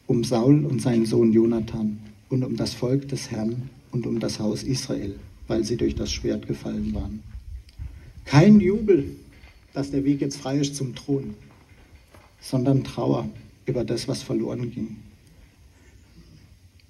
[0.06, 1.97] um Saul und seinen Sohn Jonathan
[2.29, 5.15] und um das Volk des Herrn und um das Haus Israel,
[5.47, 7.23] weil sie durch das Schwert gefallen waren.
[8.25, 9.15] Kein Jubel,
[9.73, 11.34] dass der Weg jetzt frei ist zum Thron,
[12.43, 13.29] sondern Trauer
[13.65, 14.97] über das, was verloren ging.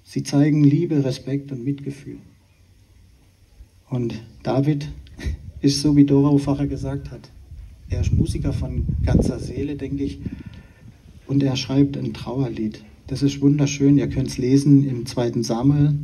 [0.02, 2.18] Sie zeigen Liebe, Respekt und Mitgefühl.
[3.88, 4.88] Und David
[5.60, 7.30] ist so, wie Dora Facher gesagt hat.
[7.88, 10.18] Er ist Musiker von ganzer Seele, denke ich.
[11.26, 12.84] Und er schreibt ein Trauerlied.
[13.06, 13.96] Das ist wunderschön.
[13.96, 15.42] Ihr könnt es lesen im 2.
[15.42, 15.94] Samuel,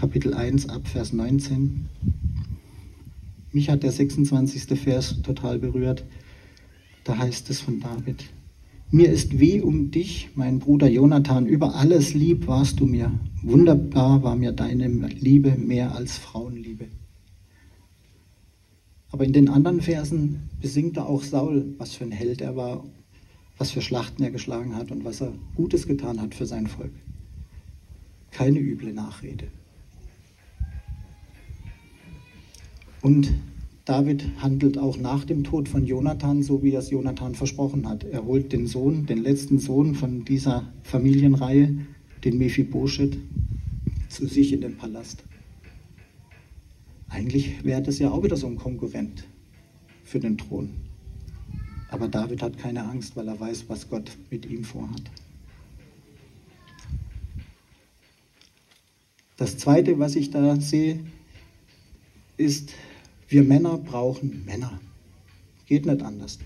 [0.00, 1.86] Kapitel 1, ab Vers 19.
[3.52, 4.78] Mich hat der 26.
[4.80, 6.04] Vers total berührt.
[7.04, 8.24] Da heißt es von David.
[8.94, 13.10] Mir ist weh um dich, mein Bruder Jonathan, über alles lieb warst du mir.
[13.40, 16.88] Wunderbar war mir deine Liebe mehr als Frauenliebe.
[19.10, 22.84] Aber in den anderen Versen besingt er auch Saul, was für ein Held er war,
[23.56, 26.92] was für Schlachten er geschlagen hat und was er Gutes getan hat für sein Volk.
[28.30, 29.46] Keine üble Nachrede.
[33.00, 33.32] Und
[33.84, 38.04] David handelt auch nach dem Tod von Jonathan, so wie das Jonathan versprochen hat.
[38.04, 41.76] Er holt den Sohn, den letzten Sohn von dieser Familienreihe,
[42.24, 43.18] den Mephibosheth,
[44.08, 45.24] zu sich in den Palast.
[47.08, 49.24] Eigentlich wäre das ja auch wieder so ein Konkurrent
[50.04, 50.70] für den Thron.
[51.90, 55.02] Aber David hat keine Angst, weil er weiß, was Gott mit ihm vorhat.
[59.36, 61.00] Das Zweite, was ich da sehe,
[62.36, 62.72] ist,
[63.32, 64.80] wir Männer brauchen Männer.
[65.66, 66.38] Geht nicht anders.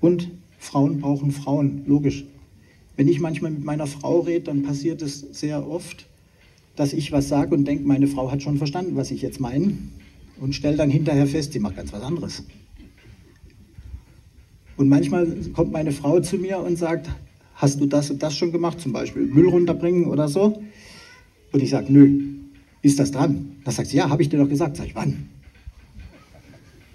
[0.00, 2.24] Und Frauen brauchen Frauen, logisch.
[2.96, 6.06] Wenn ich manchmal mit meiner Frau rede, dann passiert es sehr oft,
[6.76, 9.76] dass ich was sage und denke, meine Frau hat schon verstanden, was ich jetzt meine
[10.40, 12.44] und stelle dann hinterher fest, sie macht ganz was anderes.
[14.76, 17.08] Und manchmal kommt meine Frau zu mir und sagt,
[17.54, 20.62] hast du das und das schon gemacht, zum Beispiel Müll runterbringen oder so?
[21.52, 22.32] Und ich sage, nö,
[22.80, 23.56] ist das dran?
[23.64, 24.76] Da sagt sie, ja, habe ich dir doch gesagt.
[24.76, 25.28] Sag ich, wann?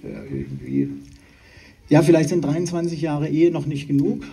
[0.04, 0.90] Ja, irgendwie.
[1.90, 4.24] ja, vielleicht sind 23 Jahre Ehe noch nicht genug.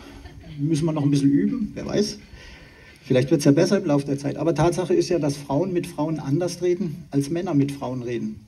[0.59, 2.19] Müssen wir noch ein bisschen üben, wer weiß.
[3.03, 4.37] Vielleicht wird es ja besser im Laufe der Zeit.
[4.37, 8.41] Aber Tatsache ist ja, dass Frauen mit Frauen anders reden, als Männer mit Frauen reden.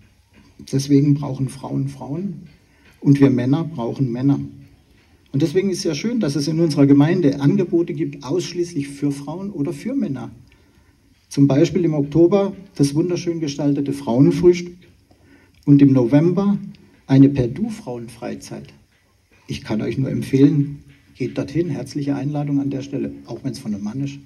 [0.73, 2.49] Deswegen brauchen Frauen Frauen
[3.01, 4.41] und wir Männer brauchen Männer.
[5.33, 9.13] Und deswegen ist es ja schön, dass es in unserer Gemeinde Angebote gibt, ausschließlich für
[9.13, 10.31] Frauen oder für Männer.
[11.29, 14.77] Zum Beispiel im Oktober das wunderschön gestaltete Frauenfrühstück
[15.67, 16.57] und im November
[17.07, 18.73] eine Perdu-Frauenfreizeit.
[19.47, 20.83] Ich kann euch nur empfehlen,
[21.15, 21.71] geht dorthin.
[21.71, 24.19] Herzliche Einladung an der Stelle, auch wenn es von einem Mann ist.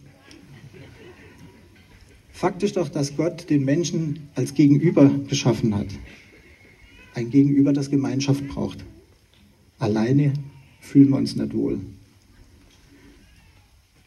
[2.33, 5.88] Fakt ist doch, dass Gott den Menschen als Gegenüber geschaffen hat.
[7.14, 8.85] Ein Gegenüber, das Gemeinschaft braucht.
[9.79, 10.33] Alleine
[10.81, 11.81] fühlen wir uns nicht wohl.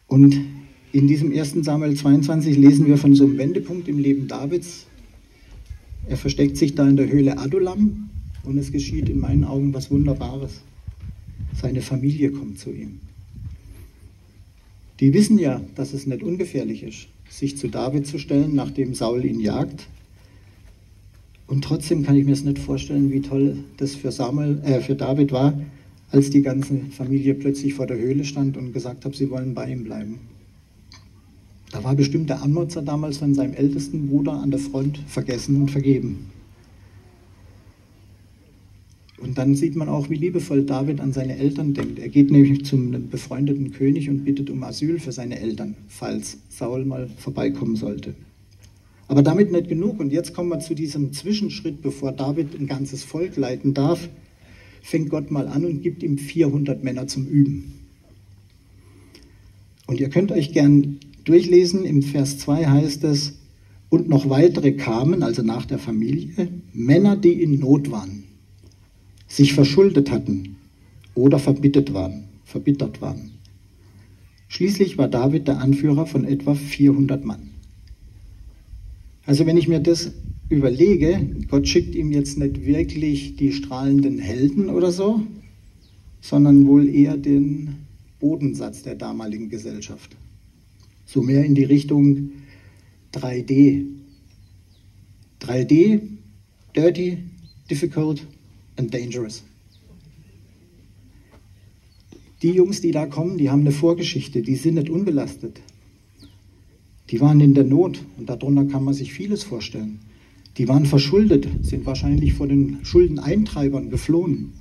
[0.08, 0.36] Und
[0.94, 1.54] In diesem 1.
[1.62, 4.86] Samuel 22 lesen wir von so einem Wendepunkt im Leben Davids.
[6.08, 8.10] Er versteckt sich da in der Höhle Adulam
[8.44, 10.60] und es geschieht in meinen Augen was Wunderbares.
[11.60, 13.00] Seine Familie kommt zu ihm.
[15.00, 19.24] Die wissen ja, dass es nicht ungefährlich ist, sich zu David zu stellen, nachdem Saul
[19.24, 19.88] ihn jagt.
[21.46, 24.94] Und trotzdem kann ich mir es nicht vorstellen, wie toll das für, Samuel, äh, für
[24.94, 25.60] David war,
[26.10, 29.70] als die ganze Familie plötzlich vor der Höhle stand und gesagt hat, sie wollen bei
[29.70, 30.20] ihm bleiben.
[31.72, 35.72] Da war bestimmt der Anmutzer damals von seinem ältesten Bruder an der Front vergessen und
[35.72, 36.30] vergeben.
[39.18, 41.98] Und dann sieht man auch, wie liebevoll David an seine Eltern denkt.
[41.98, 46.84] Er geht nämlich zum befreundeten König und bittet um Asyl für seine Eltern, falls Saul
[46.84, 48.14] mal vorbeikommen sollte.
[49.06, 50.00] Aber damit nicht genug.
[50.00, 54.08] Und jetzt kommen wir zu diesem Zwischenschritt, bevor David ein ganzes Volk leiten darf,
[54.82, 57.74] fängt Gott mal an und gibt ihm 400 Männer zum Üben.
[59.86, 63.38] Und ihr könnt euch gern durchlesen, im Vers 2 heißt es,
[63.90, 68.23] und noch weitere kamen, also nach der Familie, Männer, die in Not waren
[69.34, 70.56] sich verschuldet hatten
[71.16, 73.32] oder verbittert waren, verbittert waren.
[74.46, 77.50] Schließlich war David der Anführer von etwa 400 Mann.
[79.26, 80.12] Also wenn ich mir das
[80.48, 85.22] überlege, Gott schickt ihm jetzt nicht wirklich die strahlenden Helden oder so,
[86.20, 87.74] sondern wohl eher den
[88.20, 90.14] Bodensatz der damaligen Gesellschaft.
[91.06, 92.30] So mehr in die Richtung
[93.12, 93.86] 3D.
[95.40, 96.00] 3D,
[96.76, 97.18] dirty,
[97.68, 98.24] difficult,
[98.76, 99.42] and dangerous.
[102.42, 105.60] Die Jungs, die da kommen, die haben eine Vorgeschichte, die sind nicht unbelastet.
[107.10, 110.00] Die waren in der Not und darunter kann man sich vieles vorstellen.
[110.58, 114.52] Die waren verschuldet, sind wahrscheinlich vor den Schuldeneintreibern geflohen.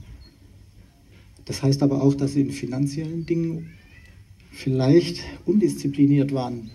[1.45, 3.71] Das heißt aber auch, dass sie in finanziellen Dingen
[4.52, 6.71] vielleicht undiszipliniert waren.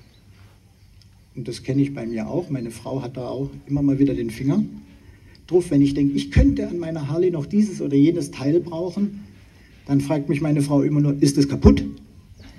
[1.35, 2.51] Und das kenne ich bei mir auch.
[2.51, 4.63] Meine Frau hat da auch immer mal wieder den Finger
[5.49, 9.25] drauf, wenn ich denke, ich könnte an meiner Harley noch dieses oder jenes Teil brauchen,
[9.87, 11.83] dann fragt mich meine Frau immer nur, ist es kaputt?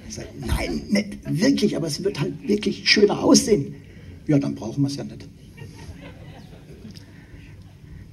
[0.08, 3.75] Ich sage, nein, nicht wirklich, aber es wird halt wirklich schöner aussehen.
[4.28, 5.28] Ja, dann brauchen wir es ja nicht.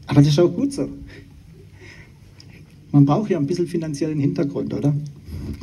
[0.07, 0.89] Aber das ist auch gut so.
[2.93, 4.95] Man braucht ja ein bisschen finanziellen Hintergrund, oder?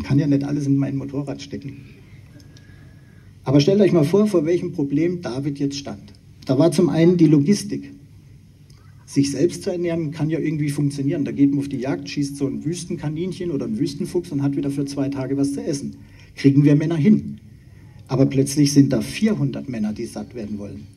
[0.03, 1.85] Kann ja nicht alles in mein Motorrad stecken.
[3.43, 6.13] Aber stellt euch mal vor, vor welchem Problem David jetzt stand.
[6.45, 7.91] Da war zum einen die Logistik
[9.13, 11.23] sich selbst zu ernähren, kann ja irgendwie funktionieren.
[11.23, 14.55] Da geht man auf die Jagd, schießt so ein Wüstenkaninchen oder ein Wüstenfuchs und hat
[14.55, 15.97] wieder für zwei Tage was zu essen.
[16.35, 17.39] Kriegen wir Männer hin.
[18.07, 20.87] Aber plötzlich sind da 400 Männer, die satt werden wollen.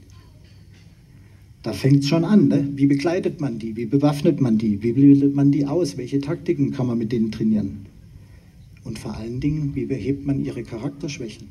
[1.63, 2.49] Da fängt es schon an.
[2.49, 2.71] Ne?
[2.75, 3.77] Wie begleitet man die?
[3.77, 4.83] Wie bewaffnet man die?
[4.83, 5.99] Wie bildet man die aus?
[5.99, 7.87] Welche Taktiken kann man mit denen trainieren?
[8.85, 11.49] Und vor allen Dingen, wie behebt man ihre Charakterschwächen?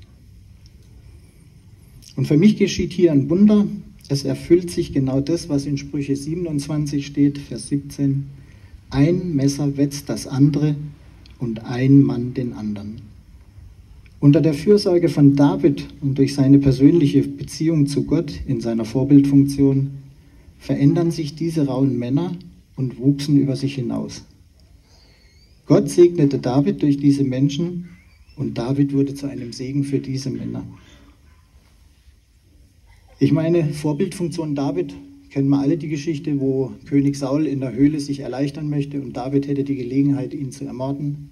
[2.16, 3.68] Und für mich geschieht hier ein Wunder,
[4.08, 8.28] es erfüllt sich genau das, was in Sprüche 27 steht, Vers 17.
[8.92, 10.76] Ein Messer wetzt das andere
[11.40, 13.02] und ein Mann den anderen.
[14.20, 19.92] Unter der Fürsorge von David und durch seine persönliche Beziehung zu Gott in seiner Vorbildfunktion
[20.58, 22.36] verändern sich diese rauen Männer
[22.76, 24.24] und wuchsen über sich hinaus.
[25.66, 27.90] Gott segnete David durch diese Menschen
[28.36, 30.66] und David wurde zu einem Segen für diese Männer.
[33.18, 34.94] Ich meine, Vorbildfunktion David,
[35.30, 39.16] kennen wir alle die Geschichte, wo König Saul in der Höhle sich erleichtern möchte und
[39.16, 41.30] David hätte die Gelegenheit, ihn zu ermorden.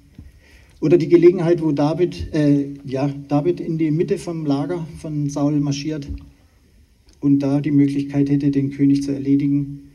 [0.80, 5.60] Oder die Gelegenheit, wo David, äh, ja, David in die Mitte vom Lager von Saul
[5.60, 6.08] marschiert
[7.20, 9.92] und da die Möglichkeit hätte, den König zu erledigen.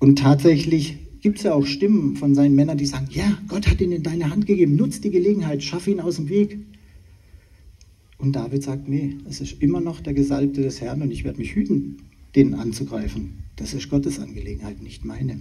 [0.00, 3.80] Und tatsächlich gibt es ja auch Stimmen von seinen Männern, die sagen, ja, Gott hat
[3.80, 6.58] ihn in deine Hand gegeben, nutz die Gelegenheit, schaff ihn aus dem Weg.
[8.22, 11.40] Und David sagt, nee, es ist immer noch der Gesalbte des Herrn und ich werde
[11.40, 11.96] mich hüten,
[12.36, 13.40] den anzugreifen.
[13.56, 15.40] Das ist Gottes Angelegenheit, nicht meine.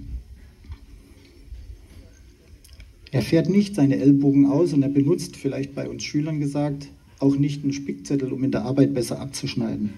[3.12, 6.90] Er fährt nicht seine Ellbogen aus und er benutzt, vielleicht bei uns Schülern gesagt,
[7.20, 9.92] auch nicht einen Spickzettel, um in der Arbeit besser abzuschneiden.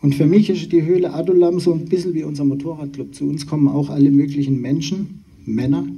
[0.00, 3.16] Und für mich ist die Höhle Adulam so ein bisschen wie unser Motorradclub.
[3.16, 5.88] Zu uns kommen auch alle möglichen Menschen, Männer.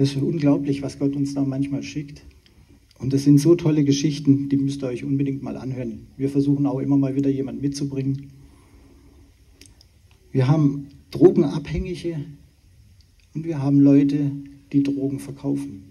[0.00, 2.22] Das ist unglaublich, was Gott uns da manchmal schickt.
[2.98, 6.06] Und das sind so tolle Geschichten, die müsst ihr euch unbedingt mal anhören.
[6.16, 8.30] Wir versuchen auch immer mal wieder jemanden mitzubringen.
[10.32, 12.16] Wir haben Drogenabhängige
[13.34, 14.32] und wir haben Leute,
[14.72, 15.82] die Drogen verkaufen,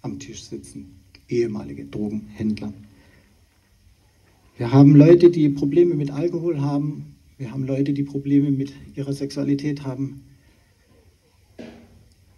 [0.00, 0.96] am Tisch sitzen,
[1.28, 2.74] ehemalige Drogenhändler.
[4.58, 7.14] Wir haben Leute, die Probleme mit Alkohol haben.
[7.38, 10.22] Wir haben Leute, die Probleme mit ihrer Sexualität haben.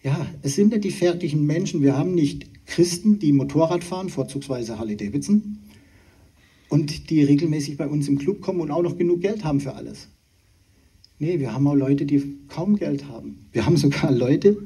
[0.04, 1.80] Ja, es sind nicht die fertigen Menschen.
[1.80, 5.60] Wir haben nicht Christen, die Motorrad fahren, vorzugsweise Harley Davidson,
[6.68, 9.74] und die regelmäßig bei uns im Club kommen und auch noch genug Geld haben für
[9.74, 10.08] alles.
[11.18, 13.46] Nee, wir haben auch Leute, die kaum Geld haben.
[13.52, 14.58] Wir haben sogar Leute,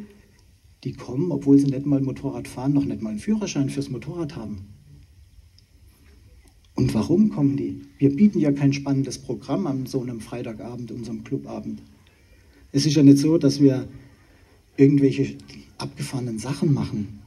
[0.83, 4.35] die kommen, obwohl sie nicht mal Motorrad fahren, noch nicht mal einen Führerschein fürs Motorrad
[4.35, 4.67] haben.
[6.75, 7.83] Und warum kommen die?
[7.99, 11.83] Wir bieten ja kein spannendes Programm an so einem Freitagabend, unserem Clubabend.
[12.73, 13.89] Es ist ja nicht so, dass wir
[14.79, 15.37] irgendwelche
[15.77, 17.19] abgefahrenen Sachen machen.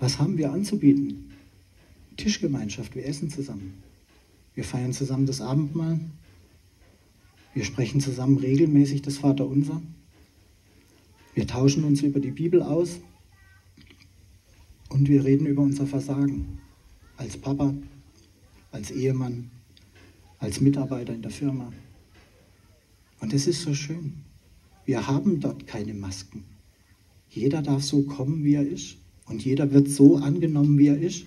[0.00, 1.32] Was haben wir anzubieten?
[2.16, 3.82] Tischgemeinschaft, wir essen zusammen.
[4.54, 5.98] Wir feiern zusammen das Abendmahl.
[7.54, 9.82] Wir sprechen zusammen regelmäßig das Vaterunser.
[11.34, 13.00] Wir tauschen uns über die Bibel aus
[14.90, 16.60] und wir reden über unser Versagen
[17.16, 17.74] als Papa,
[18.70, 19.50] als Ehemann,
[20.38, 21.72] als Mitarbeiter in der Firma.
[23.20, 24.22] Und es ist so schön.
[24.84, 26.44] Wir haben dort keine Masken.
[27.28, 28.96] Jeder darf so kommen, wie er ist.
[29.26, 31.24] Und jeder wird so angenommen, wie er ist.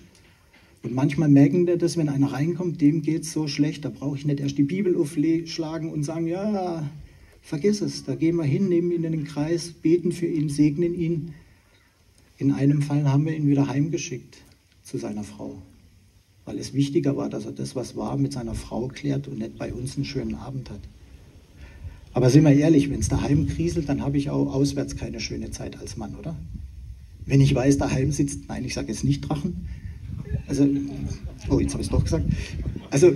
[0.82, 4.16] Und manchmal merken wir das, wenn einer reinkommt, dem geht es so schlecht, da brauche
[4.16, 6.88] ich nicht erst die Bibel aufschlagen und sagen, ja,
[7.42, 10.94] vergiss es, da gehen wir hin, nehmen ihn in den Kreis, beten für ihn, segnen
[10.94, 11.34] ihn.
[12.38, 14.36] In einem Fall haben wir ihn wieder heimgeschickt
[14.84, 15.60] zu seiner Frau,
[16.44, 19.58] weil es wichtiger war, dass er das, was war, mit seiner Frau klärt und nicht
[19.58, 20.82] bei uns einen schönen Abend hat.
[22.16, 25.50] Aber sind wir ehrlich, wenn es daheim kriselt, dann habe ich auch auswärts keine schöne
[25.50, 26.34] Zeit als Mann, oder?
[27.26, 29.68] Wenn ich weiß, daheim sitzt, nein, ich sage jetzt nicht Drachen.
[30.46, 30.66] Also,
[31.50, 32.24] oh, jetzt habe ich es doch gesagt.
[32.90, 33.12] Also,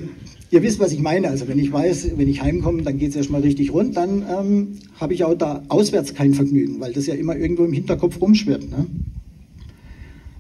[0.51, 1.31] ihr wisst, was ich meine.
[1.31, 4.69] Also, wenn ich weiß, wenn ich heimkomme, dann geht es erstmal richtig rund, dann ähm,
[4.97, 8.69] habe ich auch da auswärts kein Vergnügen, weil das ja immer irgendwo im Hinterkopf rumschwirrt.
[8.69, 8.85] Ne?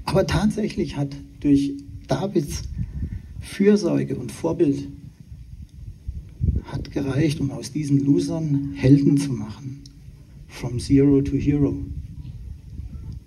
[0.04, 1.72] Aber tatsächlich hat durch
[2.08, 2.64] Davids
[3.40, 4.86] Fürsorge und Vorbild
[6.64, 9.82] hat gereicht, um aus diesen Losern Helden zu machen.
[10.48, 11.74] From Zero to Hero.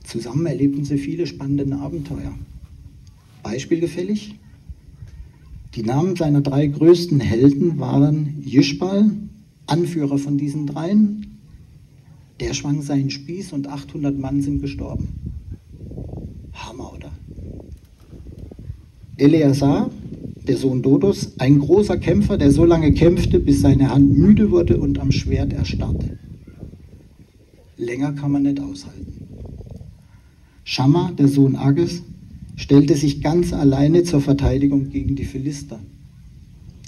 [0.03, 2.33] Zusammen erlebten sie viele spannende Abenteuer.
[3.41, 4.35] Beispielgefällig?
[5.75, 9.09] Die Namen seiner drei größten Helden waren Jischbal,
[9.65, 11.39] Anführer von diesen dreien.
[12.39, 15.07] Der schwang seinen Spieß und 800 Mann sind gestorben.
[16.53, 17.11] Hammer, oder?
[19.17, 19.89] Eleazar,
[20.47, 24.77] der Sohn Dodos, ein großer Kämpfer, der so lange kämpfte, bis seine Hand müde wurde
[24.77, 26.17] und am Schwert erstarrte.
[27.77, 29.13] Länger kann man nicht aushalten.
[30.63, 32.03] Schamma, der Sohn Agges,
[32.55, 35.79] stellte sich ganz alleine zur Verteidigung gegen die Philister.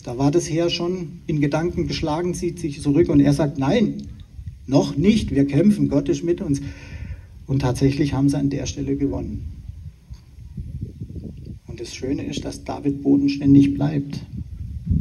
[0.03, 4.03] Da war das Heer schon in Gedanken geschlagen, zieht sich zurück und er sagt, nein,
[4.67, 6.61] noch nicht, wir kämpfen, Gott ist mit uns.
[7.47, 9.54] Und tatsächlich haben sie an der Stelle gewonnen.
[11.85, 14.19] Das Schöne ist, dass David bodenständig bleibt.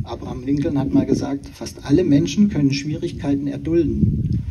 [0.02, 4.42] Abraham Lincoln hat mal gesagt, fast alle Menschen können Schwierigkeiten erdulden.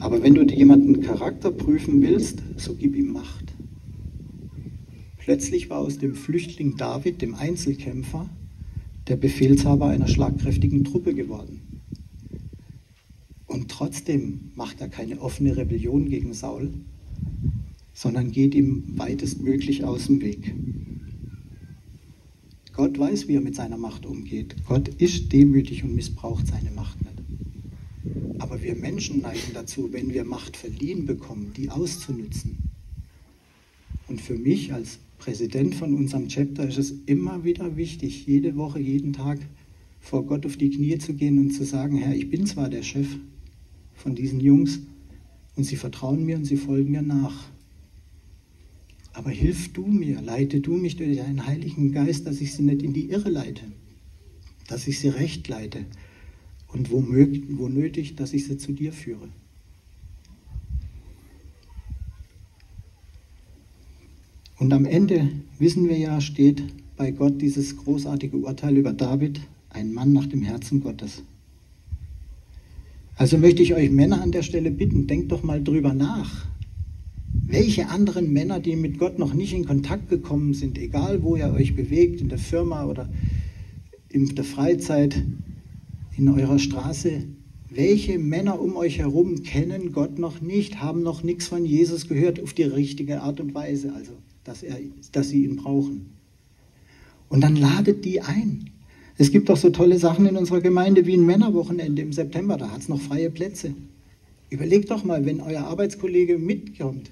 [0.00, 3.52] Aber wenn du jemanden Charakter prüfen willst, so gib ihm Macht.
[5.18, 8.30] Plötzlich war aus dem Flüchtling David, dem Einzelkämpfer,
[9.06, 11.60] der Befehlshaber einer schlagkräftigen Truppe geworden.
[13.46, 16.70] Und trotzdem macht er keine offene Rebellion gegen Saul,
[17.92, 20.54] sondern geht ihm weitestmöglich aus dem Weg.
[22.74, 24.56] Gott weiß, wie er mit seiner Macht umgeht.
[24.66, 28.40] Gott ist demütig und missbraucht seine Macht nicht.
[28.40, 32.58] Aber wir Menschen neigen dazu, wenn wir Macht verliehen bekommen, die auszunutzen.
[34.08, 38.80] Und für mich als Präsident von unserem Chapter ist es immer wieder wichtig, jede Woche,
[38.80, 39.38] jeden Tag
[40.00, 42.82] vor Gott auf die Knie zu gehen und zu sagen, Herr, ich bin zwar der
[42.82, 43.06] Chef
[43.94, 44.80] von diesen Jungs
[45.56, 47.53] und sie vertrauen mir und sie folgen mir nach.
[49.14, 52.82] Aber hilf du mir, leite du mich durch deinen Heiligen Geist, dass ich sie nicht
[52.82, 53.62] in die Irre leite,
[54.66, 55.86] dass ich sie recht leite
[56.68, 59.28] und wo, möglich, wo nötig, dass ich sie zu dir führe.
[64.58, 66.62] Und am Ende, wissen wir ja, steht
[66.96, 69.40] bei Gott dieses großartige Urteil über David,
[69.70, 71.22] ein Mann nach dem Herzen Gottes.
[73.16, 76.46] Also möchte ich euch Männer an der Stelle bitten, denkt doch mal drüber nach.
[77.46, 81.52] Welche anderen Männer, die mit Gott noch nicht in Kontakt gekommen sind, egal wo ihr
[81.52, 83.08] euch bewegt, in der Firma oder
[84.08, 85.22] in der Freizeit,
[86.16, 87.24] in eurer Straße,
[87.68, 92.40] welche Männer um euch herum kennen Gott noch nicht, haben noch nichts von Jesus gehört
[92.40, 94.12] auf die richtige Art und Weise, also
[94.44, 94.78] dass, er,
[95.12, 96.06] dass sie ihn brauchen.
[97.28, 98.70] Und dann ladet die ein.
[99.18, 102.70] Es gibt doch so tolle Sachen in unserer Gemeinde wie ein Männerwochenende im September, da
[102.70, 103.74] hat es noch freie Plätze.
[104.50, 107.10] Überlegt doch mal, wenn euer Arbeitskollege mitkommt,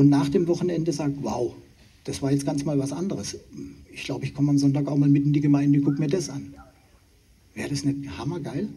[0.00, 1.54] und nach dem Wochenende sagt, wow,
[2.04, 3.36] das war jetzt ganz mal was anderes.
[3.92, 6.30] Ich glaube, ich komme am Sonntag auch mal mit in die Gemeinde, guck mir das
[6.30, 6.54] an.
[7.52, 8.70] Wäre das nicht hammergeil?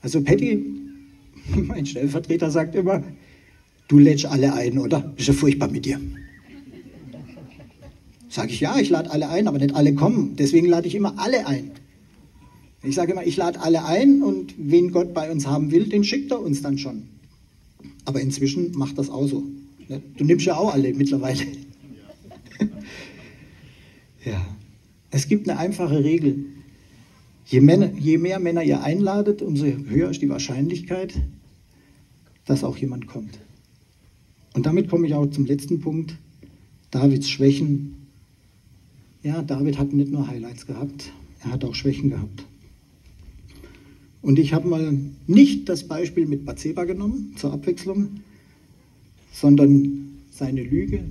[0.00, 0.66] Also Patty,
[1.54, 3.04] mein Stellvertreter, sagt immer,
[3.86, 5.14] du lädst alle ein, oder?
[5.16, 6.00] Ist ja furchtbar mit dir.
[8.28, 10.34] Sage ich, ja, ich lade alle ein, aber nicht alle kommen.
[10.34, 11.70] Deswegen lade ich immer alle ein.
[12.82, 16.02] Ich sage immer, ich lade alle ein und wen Gott bei uns haben will, den
[16.02, 17.04] schickt er uns dann schon.
[18.04, 19.44] Aber inzwischen macht das auch so.
[19.88, 20.02] Ne?
[20.16, 21.42] Du nimmst ja auch alle mittlerweile.
[24.24, 24.46] ja.
[25.10, 26.46] Es gibt eine einfache Regel.
[27.46, 31.14] Je, Männer, je mehr Männer ihr einladet, umso höher ist die Wahrscheinlichkeit,
[32.46, 33.38] dass auch jemand kommt.
[34.54, 36.16] Und damit komme ich auch zum letzten Punkt.
[36.90, 38.06] Davids Schwächen.
[39.22, 41.12] Ja, David hat nicht nur Highlights gehabt,
[41.44, 42.44] er hat auch Schwächen gehabt.
[44.22, 44.96] Und ich habe mal
[45.26, 48.20] nicht das Beispiel mit Bathseba genommen, zur Abwechslung,
[49.32, 51.04] sondern seine Lüge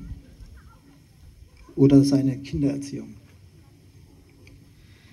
[1.75, 3.09] oder seine Kindererziehung.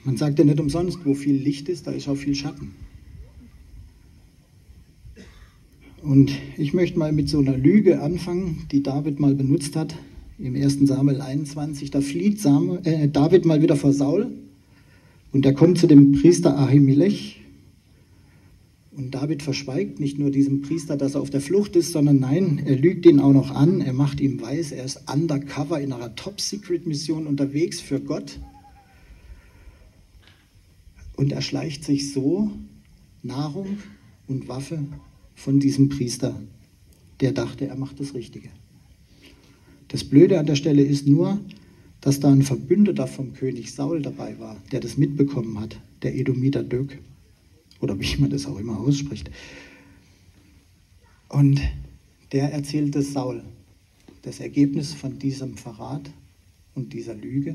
[0.04, 2.70] Man sagt ja nicht umsonst, wo viel Licht ist, da ist auch viel Schatten.
[6.02, 9.96] Und ich möchte mal mit so einer Lüge anfangen, die David mal benutzt hat
[10.38, 10.78] im 1.
[10.86, 11.90] Samuel 21.
[11.90, 14.30] Da flieht Samuel, äh, David mal wieder vor Saul
[15.32, 17.40] und er kommt zu dem Priester Ahimelech
[18.98, 22.60] und David verschweigt nicht nur diesem Priester, dass er auf der Flucht ist, sondern nein,
[22.66, 26.16] er lügt ihn auch noch an, er macht ihm weiß, er ist undercover in einer
[26.16, 28.40] Top-Secret-Mission unterwegs für Gott.
[31.14, 32.50] Und er schleicht sich so
[33.22, 33.78] Nahrung
[34.26, 34.80] und Waffe
[35.36, 36.42] von diesem Priester,
[37.20, 38.48] der dachte, er macht das Richtige.
[39.86, 41.38] Das Blöde an der Stelle ist nur,
[42.00, 46.64] dass da ein Verbündeter vom König Saul dabei war, der das mitbekommen hat, der Edomiter
[46.64, 46.98] Dök
[47.80, 49.30] oder wie man das auch immer ausspricht.
[51.28, 51.60] Und
[52.32, 53.42] der erzählte Saul
[54.22, 56.10] das Ergebnis von diesem Verrat
[56.74, 57.54] und dieser Lüge.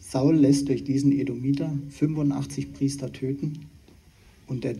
[0.00, 3.66] Saul lässt durch diesen Edomiter 85 Priester töten
[4.46, 4.76] und der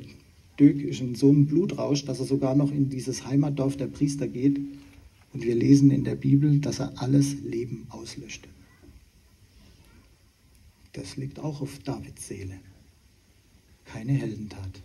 [0.58, 4.28] Dök ist in so einem Blutrausch, dass er sogar noch in dieses Heimatdorf der Priester
[4.28, 4.60] geht
[5.32, 8.48] und wir lesen in der Bibel, dass er alles Leben auslöschte.
[10.92, 12.60] Das liegt auch auf Davids Seele
[13.94, 14.82] keine Heldentat.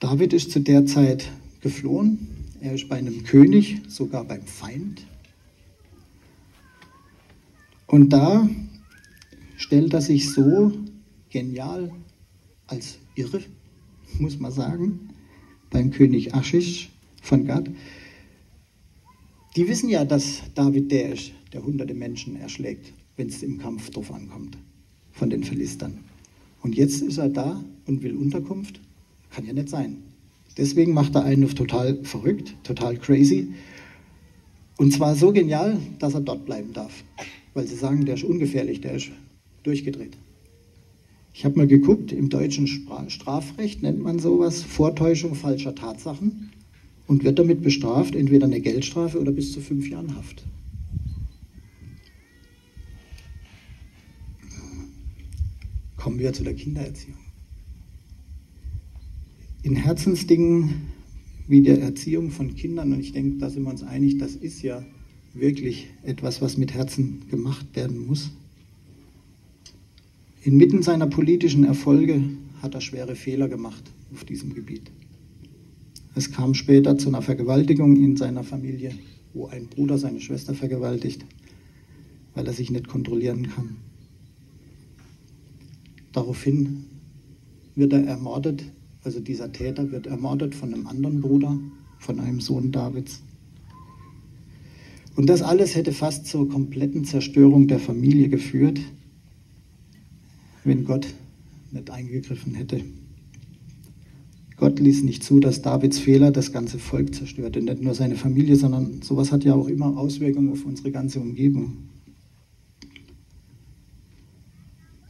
[0.00, 1.30] David ist zu der Zeit
[1.60, 2.26] geflohen.
[2.60, 5.06] Er ist bei einem König, sogar beim Feind.
[7.86, 8.48] Und da
[9.58, 10.72] stellt er sich so
[11.28, 11.92] genial
[12.66, 13.42] als irre,
[14.18, 15.10] muss man sagen,
[15.68, 16.88] beim König Aschisch
[17.20, 17.68] von Gad.
[19.54, 23.90] Die wissen ja, dass David der ist, der hunderte Menschen erschlägt wenn es im Kampf
[23.90, 24.56] drauf ankommt,
[25.12, 25.98] von den Philistern.
[26.62, 28.80] Und jetzt ist er da und will Unterkunft?
[29.30, 29.98] Kann ja nicht sein.
[30.56, 33.48] Deswegen macht er einen auf total verrückt, total crazy.
[34.78, 37.04] Und zwar so genial, dass er dort bleiben darf.
[37.54, 39.10] Weil sie sagen, der ist ungefährlich, der ist
[39.62, 40.16] durchgedreht.
[41.34, 46.50] Ich habe mal geguckt, im deutschen Strafrecht nennt man sowas Vortäuschung falscher Tatsachen
[47.06, 50.44] und wird damit bestraft, entweder eine Geldstrafe oder bis zu fünf Jahren Haft.
[56.06, 57.18] Kommen wir zu der Kindererziehung.
[59.64, 60.82] In Herzensdingen
[61.48, 64.62] wie der Erziehung von Kindern, und ich denke, da sind wir uns einig, das ist
[64.62, 64.84] ja
[65.34, 68.30] wirklich etwas, was mit Herzen gemacht werden muss.
[70.44, 72.22] Inmitten seiner politischen Erfolge
[72.62, 73.82] hat er schwere Fehler gemacht
[74.12, 74.92] auf diesem Gebiet.
[76.14, 78.92] Es kam später zu einer Vergewaltigung in seiner Familie,
[79.34, 81.26] wo ein Bruder seine Schwester vergewaltigt,
[82.36, 83.85] weil er sich nicht kontrollieren kann.
[86.16, 86.86] Daraufhin
[87.74, 88.64] wird er ermordet,
[89.04, 91.58] also dieser Täter wird ermordet von einem anderen Bruder,
[91.98, 93.20] von einem Sohn Davids.
[95.14, 98.80] Und das alles hätte fast zur kompletten Zerstörung der Familie geführt,
[100.64, 101.06] wenn Gott
[101.70, 102.80] nicht eingegriffen hätte.
[104.56, 108.56] Gott ließ nicht zu, dass Davids Fehler das ganze Volk zerstörte, nicht nur seine Familie,
[108.56, 111.76] sondern sowas hat ja auch immer Auswirkungen auf unsere ganze Umgebung.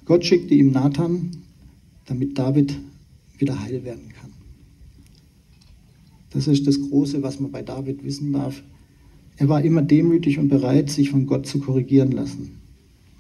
[0.07, 1.33] Gott schickte ihm Nathan,
[2.07, 2.79] damit David
[3.39, 4.33] wieder heil werden kann.
[6.31, 8.63] Das ist das Große, was man bei David wissen darf.
[9.37, 12.53] Er war immer demütig und bereit, sich von Gott zu korrigieren lassen.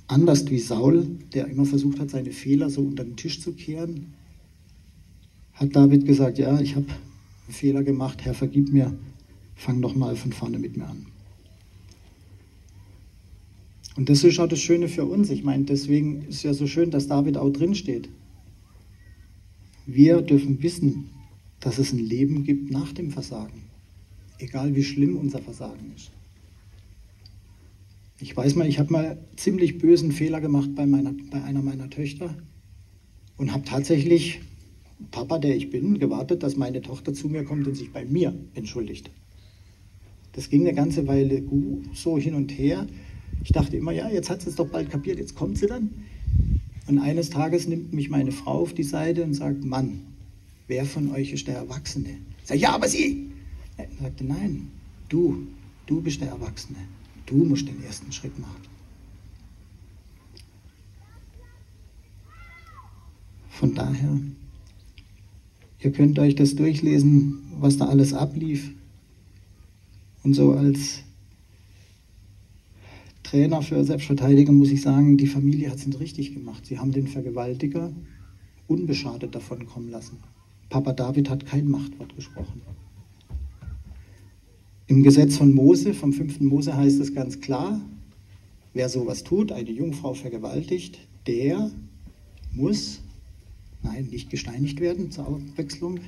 [0.06, 4.14] Anders wie Saul, der immer versucht hat, seine Fehler so unter den Tisch zu kehren,
[5.54, 6.86] hat David gesagt, ja, ich habe
[7.48, 8.96] Fehler gemacht, Herr, vergib mir,
[9.56, 11.06] fang doch mal von vorne mit mir an.
[13.96, 15.30] Und das ist auch das Schöne für uns.
[15.30, 18.08] Ich meine, deswegen ist es ja so schön, dass David auch drinsteht.
[19.86, 21.10] Wir dürfen wissen,
[21.60, 23.62] dass es ein Leben gibt nach dem Versagen.
[24.38, 26.10] Egal wie schlimm unser Versagen ist.
[28.18, 31.88] Ich weiß mal, ich habe mal ziemlich bösen Fehler gemacht bei, meiner, bei einer meiner
[31.88, 32.34] Töchter
[33.36, 34.40] und habe tatsächlich
[35.10, 38.34] Papa, der ich bin, gewartet, dass meine Tochter zu mir kommt und sich bei mir
[38.54, 39.10] entschuldigt.
[40.32, 41.42] Das ging eine ganze Weile
[41.94, 42.86] so hin und her.
[43.44, 45.90] Ich dachte immer, ja, jetzt hat sie es doch bald kapiert, jetzt kommt sie dann.
[46.86, 50.00] Und eines Tages nimmt mich meine Frau auf die Seite und sagt, Mann,
[50.68, 52.18] wer von euch ist der Erwachsene?
[52.42, 53.30] Ich sage, ja, aber sie.
[53.76, 54.68] Er sagte, nein,
[55.08, 55.46] du,
[55.86, 56.78] du bist der Erwachsene.
[57.26, 58.62] Du musst den ersten Schritt machen.
[63.50, 64.20] Von daher,
[65.80, 68.70] ihr könnt euch das durchlesen, was da alles ablief.
[70.22, 71.02] Und so als
[73.26, 76.64] Trainer für Selbstverteidigung muss ich sagen, die Familie hat es richtig gemacht.
[76.64, 77.92] Sie haben den Vergewaltiger
[78.68, 80.18] unbeschadet davon kommen lassen.
[80.68, 82.62] Papa David hat kein Machtwort gesprochen.
[84.86, 86.40] Im Gesetz von Mose, vom 5.
[86.40, 87.80] Mose heißt es ganz klar,
[88.74, 91.72] wer sowas tut, eine Jungfrau vergewaltigt, der
[92.52, 93.00] muss,
[93.82, 95.98] nein, nicht gesteinigt werden zur Abwechslung,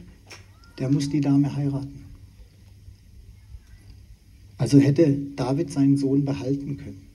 [0.79, 2.05] der muss die Dame heiraten.
[4.57, 7.08] Also hätte David seinen Sohn behalten können.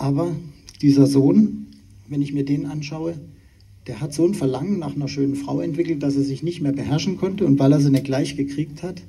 [0.00, 0.34] Aber
[0.80, 1.66] dieser Sohn,
[2.08, 3.20] wenn ich mir den anschaue,
[3.86, 6.72] der hat so ein Verlangen nach einer schönen Frau entwickelt, dass er sich nicht mehr
[6.72, 7.44] beherrschen konnte.
[7.44, 9.02] Und weil er sie nicht gleich gekriegt hat,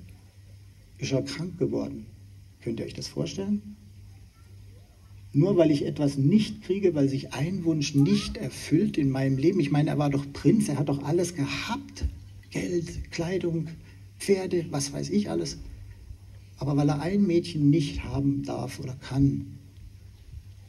[0.97, 2.07] ist er krank geworden.
[2.61, 3.77] Könnt ihr euch das vorstellen?
[5.31, 9.61] Nur weil ich etwas nicht kriege, weil sich ein Wunsch nicht erfüllt in meinem Leben.
[9.61, 12.03] Ich meine, er war doch Prinz, er hat doch alles gehabt.
[12.49, 13.69] Geld, Kleidung,
[14.19, 15.57] Pferde, was weiß ich alles.
[16.57, 19.57] Aber weil er ein Mädchen nicht haben darf oder kann,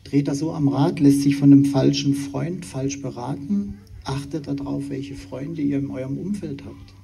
[0.05, 4.91] dreht er so am Rad, lässt sich von einem falschen Freund falsch beraten Achtet darauf,
[4.91, 6.95] welche Freunde ihr in eurem Umfeld habt.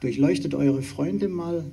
[0.00, 1.64] Durchleuchtet eure Freunde mal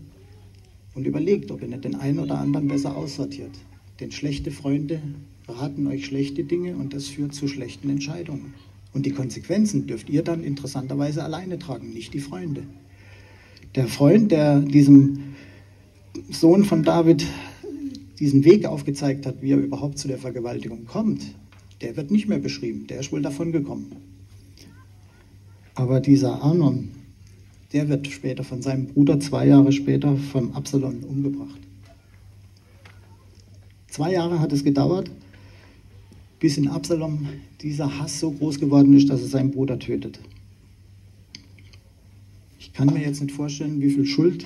[0.93, 3.51] und überlegt, ob ihr nicht den einen oder anderen besser aussortiert.
[3.99, 5.01] Denn schlechte Freunde
[5.47, 8.53] raten euch schlechte Dinge und das führt zu schlechten Entscheidungen.
[8.93, 12.63] Und die Konsequenzen dürft ihr dann interessanterweise alleine tragen, nicht die Freunde.
[13.75, 15.33] Der Freund, der diesem
[16.29, 17.25] Sohn von David
[18.21, 21.23] diesen Weg aufgezeigt hat, wie er überhaupt zu der Vergewaltigung kommt,
[21.81, 23.95] der wird nicht mehr beschrieben, der ist wohl davon gekommen.
[25.73, 26.89] Aber dieser Amnon,
[27.73, 31.59] der wird später von seinem Bruder zwei Jahre später vom Absalom umgebracht.
[33.87, 35.09] Zwei Jahre hat es gedauert,
[36.39, 37.27] bis in Absalom
[37.59, 40.19] dieser Hass so groß geworden ist, dass er seinen Bruder tötet.
[42.59, 44.45] Ich kann mir jetzt nicht vorstellen, wie viel Schuld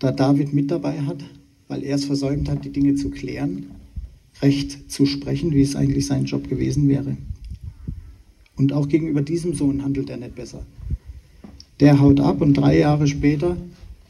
[0.00, 1.22] da David mit dabei hat,
[1.70, 3.66] weil er es versäumt hat, die Dinge zu klären
[4.42, 7.16] recht zu sprechen, wie es eigentlich sein Job gewesen wäre.
[8.56, 10.64] Und auch gegenüber diesem Sohn handelt er nicht besser.
[11.78, 13.56] Der haut ab und drei Jahre später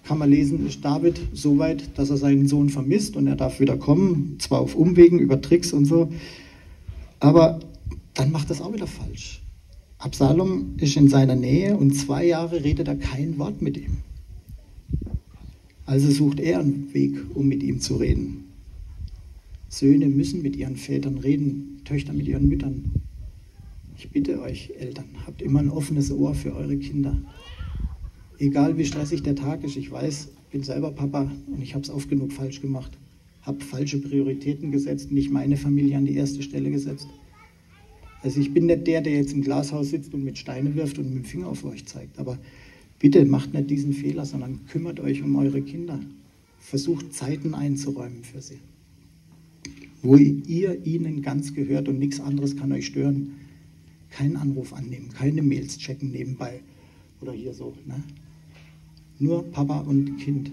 [0.04, 3.60] kann man lesen, ist David so weit, dass er seinen Sohn vermisst und er darf
[3.60, 6.10] wieder kommen, zwar auf Umwegen, über Tricks und so,
[7.20, 7.60] aber
[8.14, 9.42] dann macht das auch wieder falsch.
[9.98, 13.98] Absalom ist in seiner Nähe und zwei Jahre redet er kein Wort mit ihm.
[15.90, 18.44] Also sucht er einen Weg, um mit ihm zu reden.
[19.68, 22.92] Söhne müssen mit ihren Vätern reden, Töchter mit ihren Müttern.
[23.96, 27.20] Ich bitte euch, Eltern, habt immer ein offenes Ohr für eure Kinder.
[28.38, 31.82] Egal wie stressig der Tag ist, ich weiß, ich bin selber Papa und ich habe
[31.82, 32.96] es oft genug falsch gemacht.
[33.42, 37.08] Habe falsche Prioritäten gesetzt, nicht meine Familie an die erste Stelle gesetzt.
[38.22, 41.06] Also ich bin nicht der, der jetzt im Glashaus sitzt und mit Steine wirft und
[41.06, 42.16] mit dem Finger auf euch zeigt.
[42.20, 42.38] Aber
[43.00, 45.98] bitte macht nicht diesen Fehler, sondern kümmert euch um eure Kinder.
[46.60, 48.60] Versucht Zeiten einzuräumen für sie
[50.02, 53.36] wo ihr ihnen ganz gehört und nichts anderes kann euch stören.
[54.10, 56.60] Keinen Anruf annehmen, keine Mails checken nebenbei
[57.20, 57.74] oder hier so.
[57.86, 58.02] Ne?
[59.18, 60.50] Nur Papa und Kind.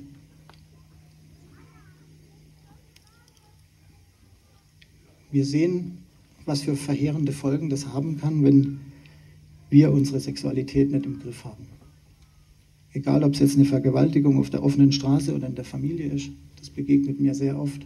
[5.32, 5.98] Wir sehen,
[6.46, 8.80] was für verheerende Folgen das haben kann, wenn
[9.70, 11.77] wir unsere Sexualität nicht im Griff haben.
[12.98, 16.32] Egal, ob es jetzt eine Vergewaltigung auf der offenen Straße oder in der Familie ist,
[16.56, 17.86] das begegnet mir sehr oft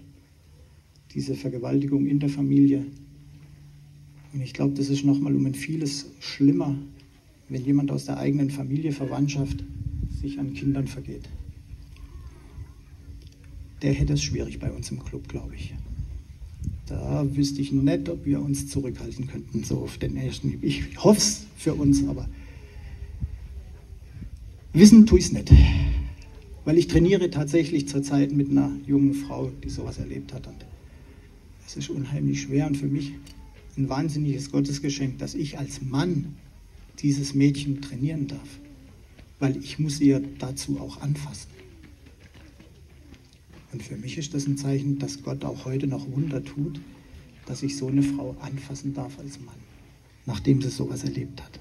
[1.13, 2.85] diese Vergewaltigung in der Familie.
[4.31, 6.77] Und ich glaube, das ist nochmal um ein vieles schlimmer,
[7.49, 9.65] wenn jemand aus der eigenen Familie, Verwandtschaft
[10.21, 11.27] sich an Kindern vergeht.
[13.81, 15.73] Der hätte es schwierig bei uns im Club, glaube ich.
[16.85, 20.57] Da wüsste ich nicht, ob wir uns zurückhalten könnten, so auf den ersten.
[20.61, 22.29] Ich hoffe es für uns, aber
[24.73, 25.51] wissen tue ich es nicht.
[26.65, 30.47] Weil ich trainiere tatsächlich zurzeit mit einer jungen Frau, die sowas erlebt hat.
[30.47, 30.65] Und
[31.65, 33.13] es ist unheimlich schwer und für mich
[33.77, 36.35] ein wahnsinniges Gottesgeschenk, dass ich als Mann
[36.99, 38.59] dieses Mädchen trainieren darf,
[39.39, 41.49] weil ich muss ihr dazu auch anfassen.
[43.73, 46.81] Und für mich ist das ein Zeichen, dass Gott auch heute noch Wunder tut,
[47.45, 49.55] dass ich so eine Frau anfassen darf als Mann.
[50.25, 51.60] nachdem sie sowas erlebt hat.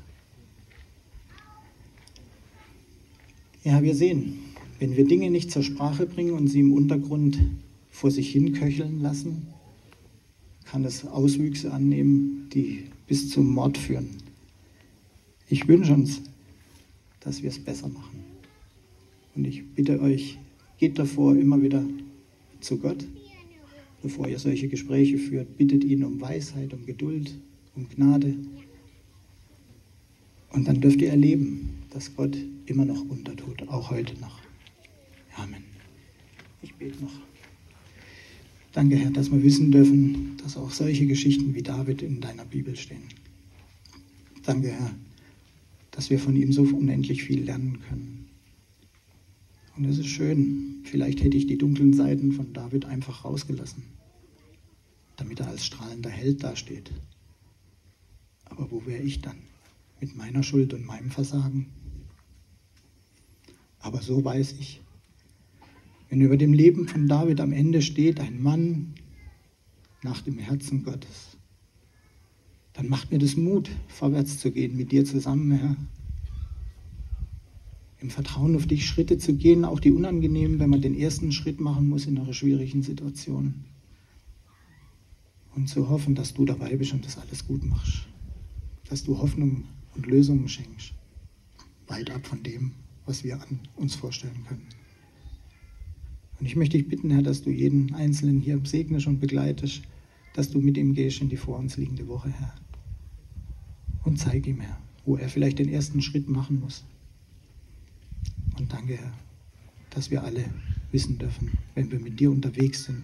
[3.63, 4.39] Ja, wir sehen,
[4.79, 7.39] wenn wir Dinge nicht zur Sprache bringen und sie im Untergrund
[7.91, 9.49] vor sich hin köcheln lassen,
[10.65, 14.09] kann es Auswüchse annehmen, die bis zum Mord führen.
[15.51, 16.23] Ich wünsche uns,
[17.21, 18.21] dass wir es besser machen.
[19.35, 20.39] Und ich bitte euch,
[20.79, 21.85] geht davor immer wieder
[22.61, 23.05] zu Gott,
[24.03, 25.59] bevor ihr solche Gespräche führt.
[25.59, 27.35] Bittet ihn um Weisheit, um Geduld,
[27.77, 28.37] um Gnade.
[30.53, 32.37] Und dann dürft ihr erleben, dass Gott
[32.67, 34.41] immer noch untertut, auch heute noch.
[35.37, 35.65] Amen.
[36.63, 37.13] Ich bete noch.
[38.73, 42.77] Danke, Herr, dass wir wissen dürfen, dass auch solche Geschichten wie David in deiner Bibel
[42.77, 43.03] stehen.
[44.45, 44.95] Danke, Herr,
[45.91, 48.29] dass wir von ihm so unendlich viel lernen können.
[49.77, 53.83] Und es ist schön, vielleicht hätte ich die dunklen Seiten von David einfach rausgelassen,
[55.17, 56.93] damit er als strahlender Held dasteht.
[58.45, 59.39] Aber wo wäre ich dann
[60.01, 61.67] mit meiner Schuld und meinem Versagen?
[63.81, 64.81] Aber so weiß ich,
[66.09, 68.95] wenn über dem Leben von David am Ende steht, ein Mann
[70.03, 71.37] nach dem Herzen Gottes,
[72.73, 75.77] dann macht mir das Mut, vorwärts zu gehen mit dir zusammen, Herr.
[78.01, 81.61] Im Vertrauen auf dich Schritte zu gehen, auch die unangenehmen, wenn man den ersten Schritt
[81.61, 83.65] machen muss in einer schwierigen Situation.
[85.55, 88.07] Und zu hoffen, dass du dabei bist und das alles gut machst.
[88.89, 89.65] Dass du Hoffnung
[89.95, 90.95] und Lösungen schenkst.
[91.89, 92.73] Weit ab von dem,
[93.11, 94.69] was wir an uns vorstellen können.
[96.39, 99.83] Und ich möchte dich bitten, Herr, dass du jeden Einzelnen hier segnest und begleitest,
[100.33, 102.55] dass du mit ihm gehst in die vor uns liegende Woche, Herr.
[104.05, 106.85] Und zeig ihm, Herr, wo er vielleicht den ersten Schritt machen muss.
[108.57, 109.13] Und danke, Herr,
[109.91, 110.45] dass wir alle
[110.93, 113.03] wissen dürfen, wenn wir mit dir unterwegs sind,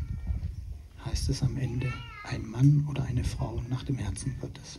[1.04, 1.92] heißt es am Ende
[2.22, 4.78] ein Mann oder eine Frau nach dem Herzen Gottes.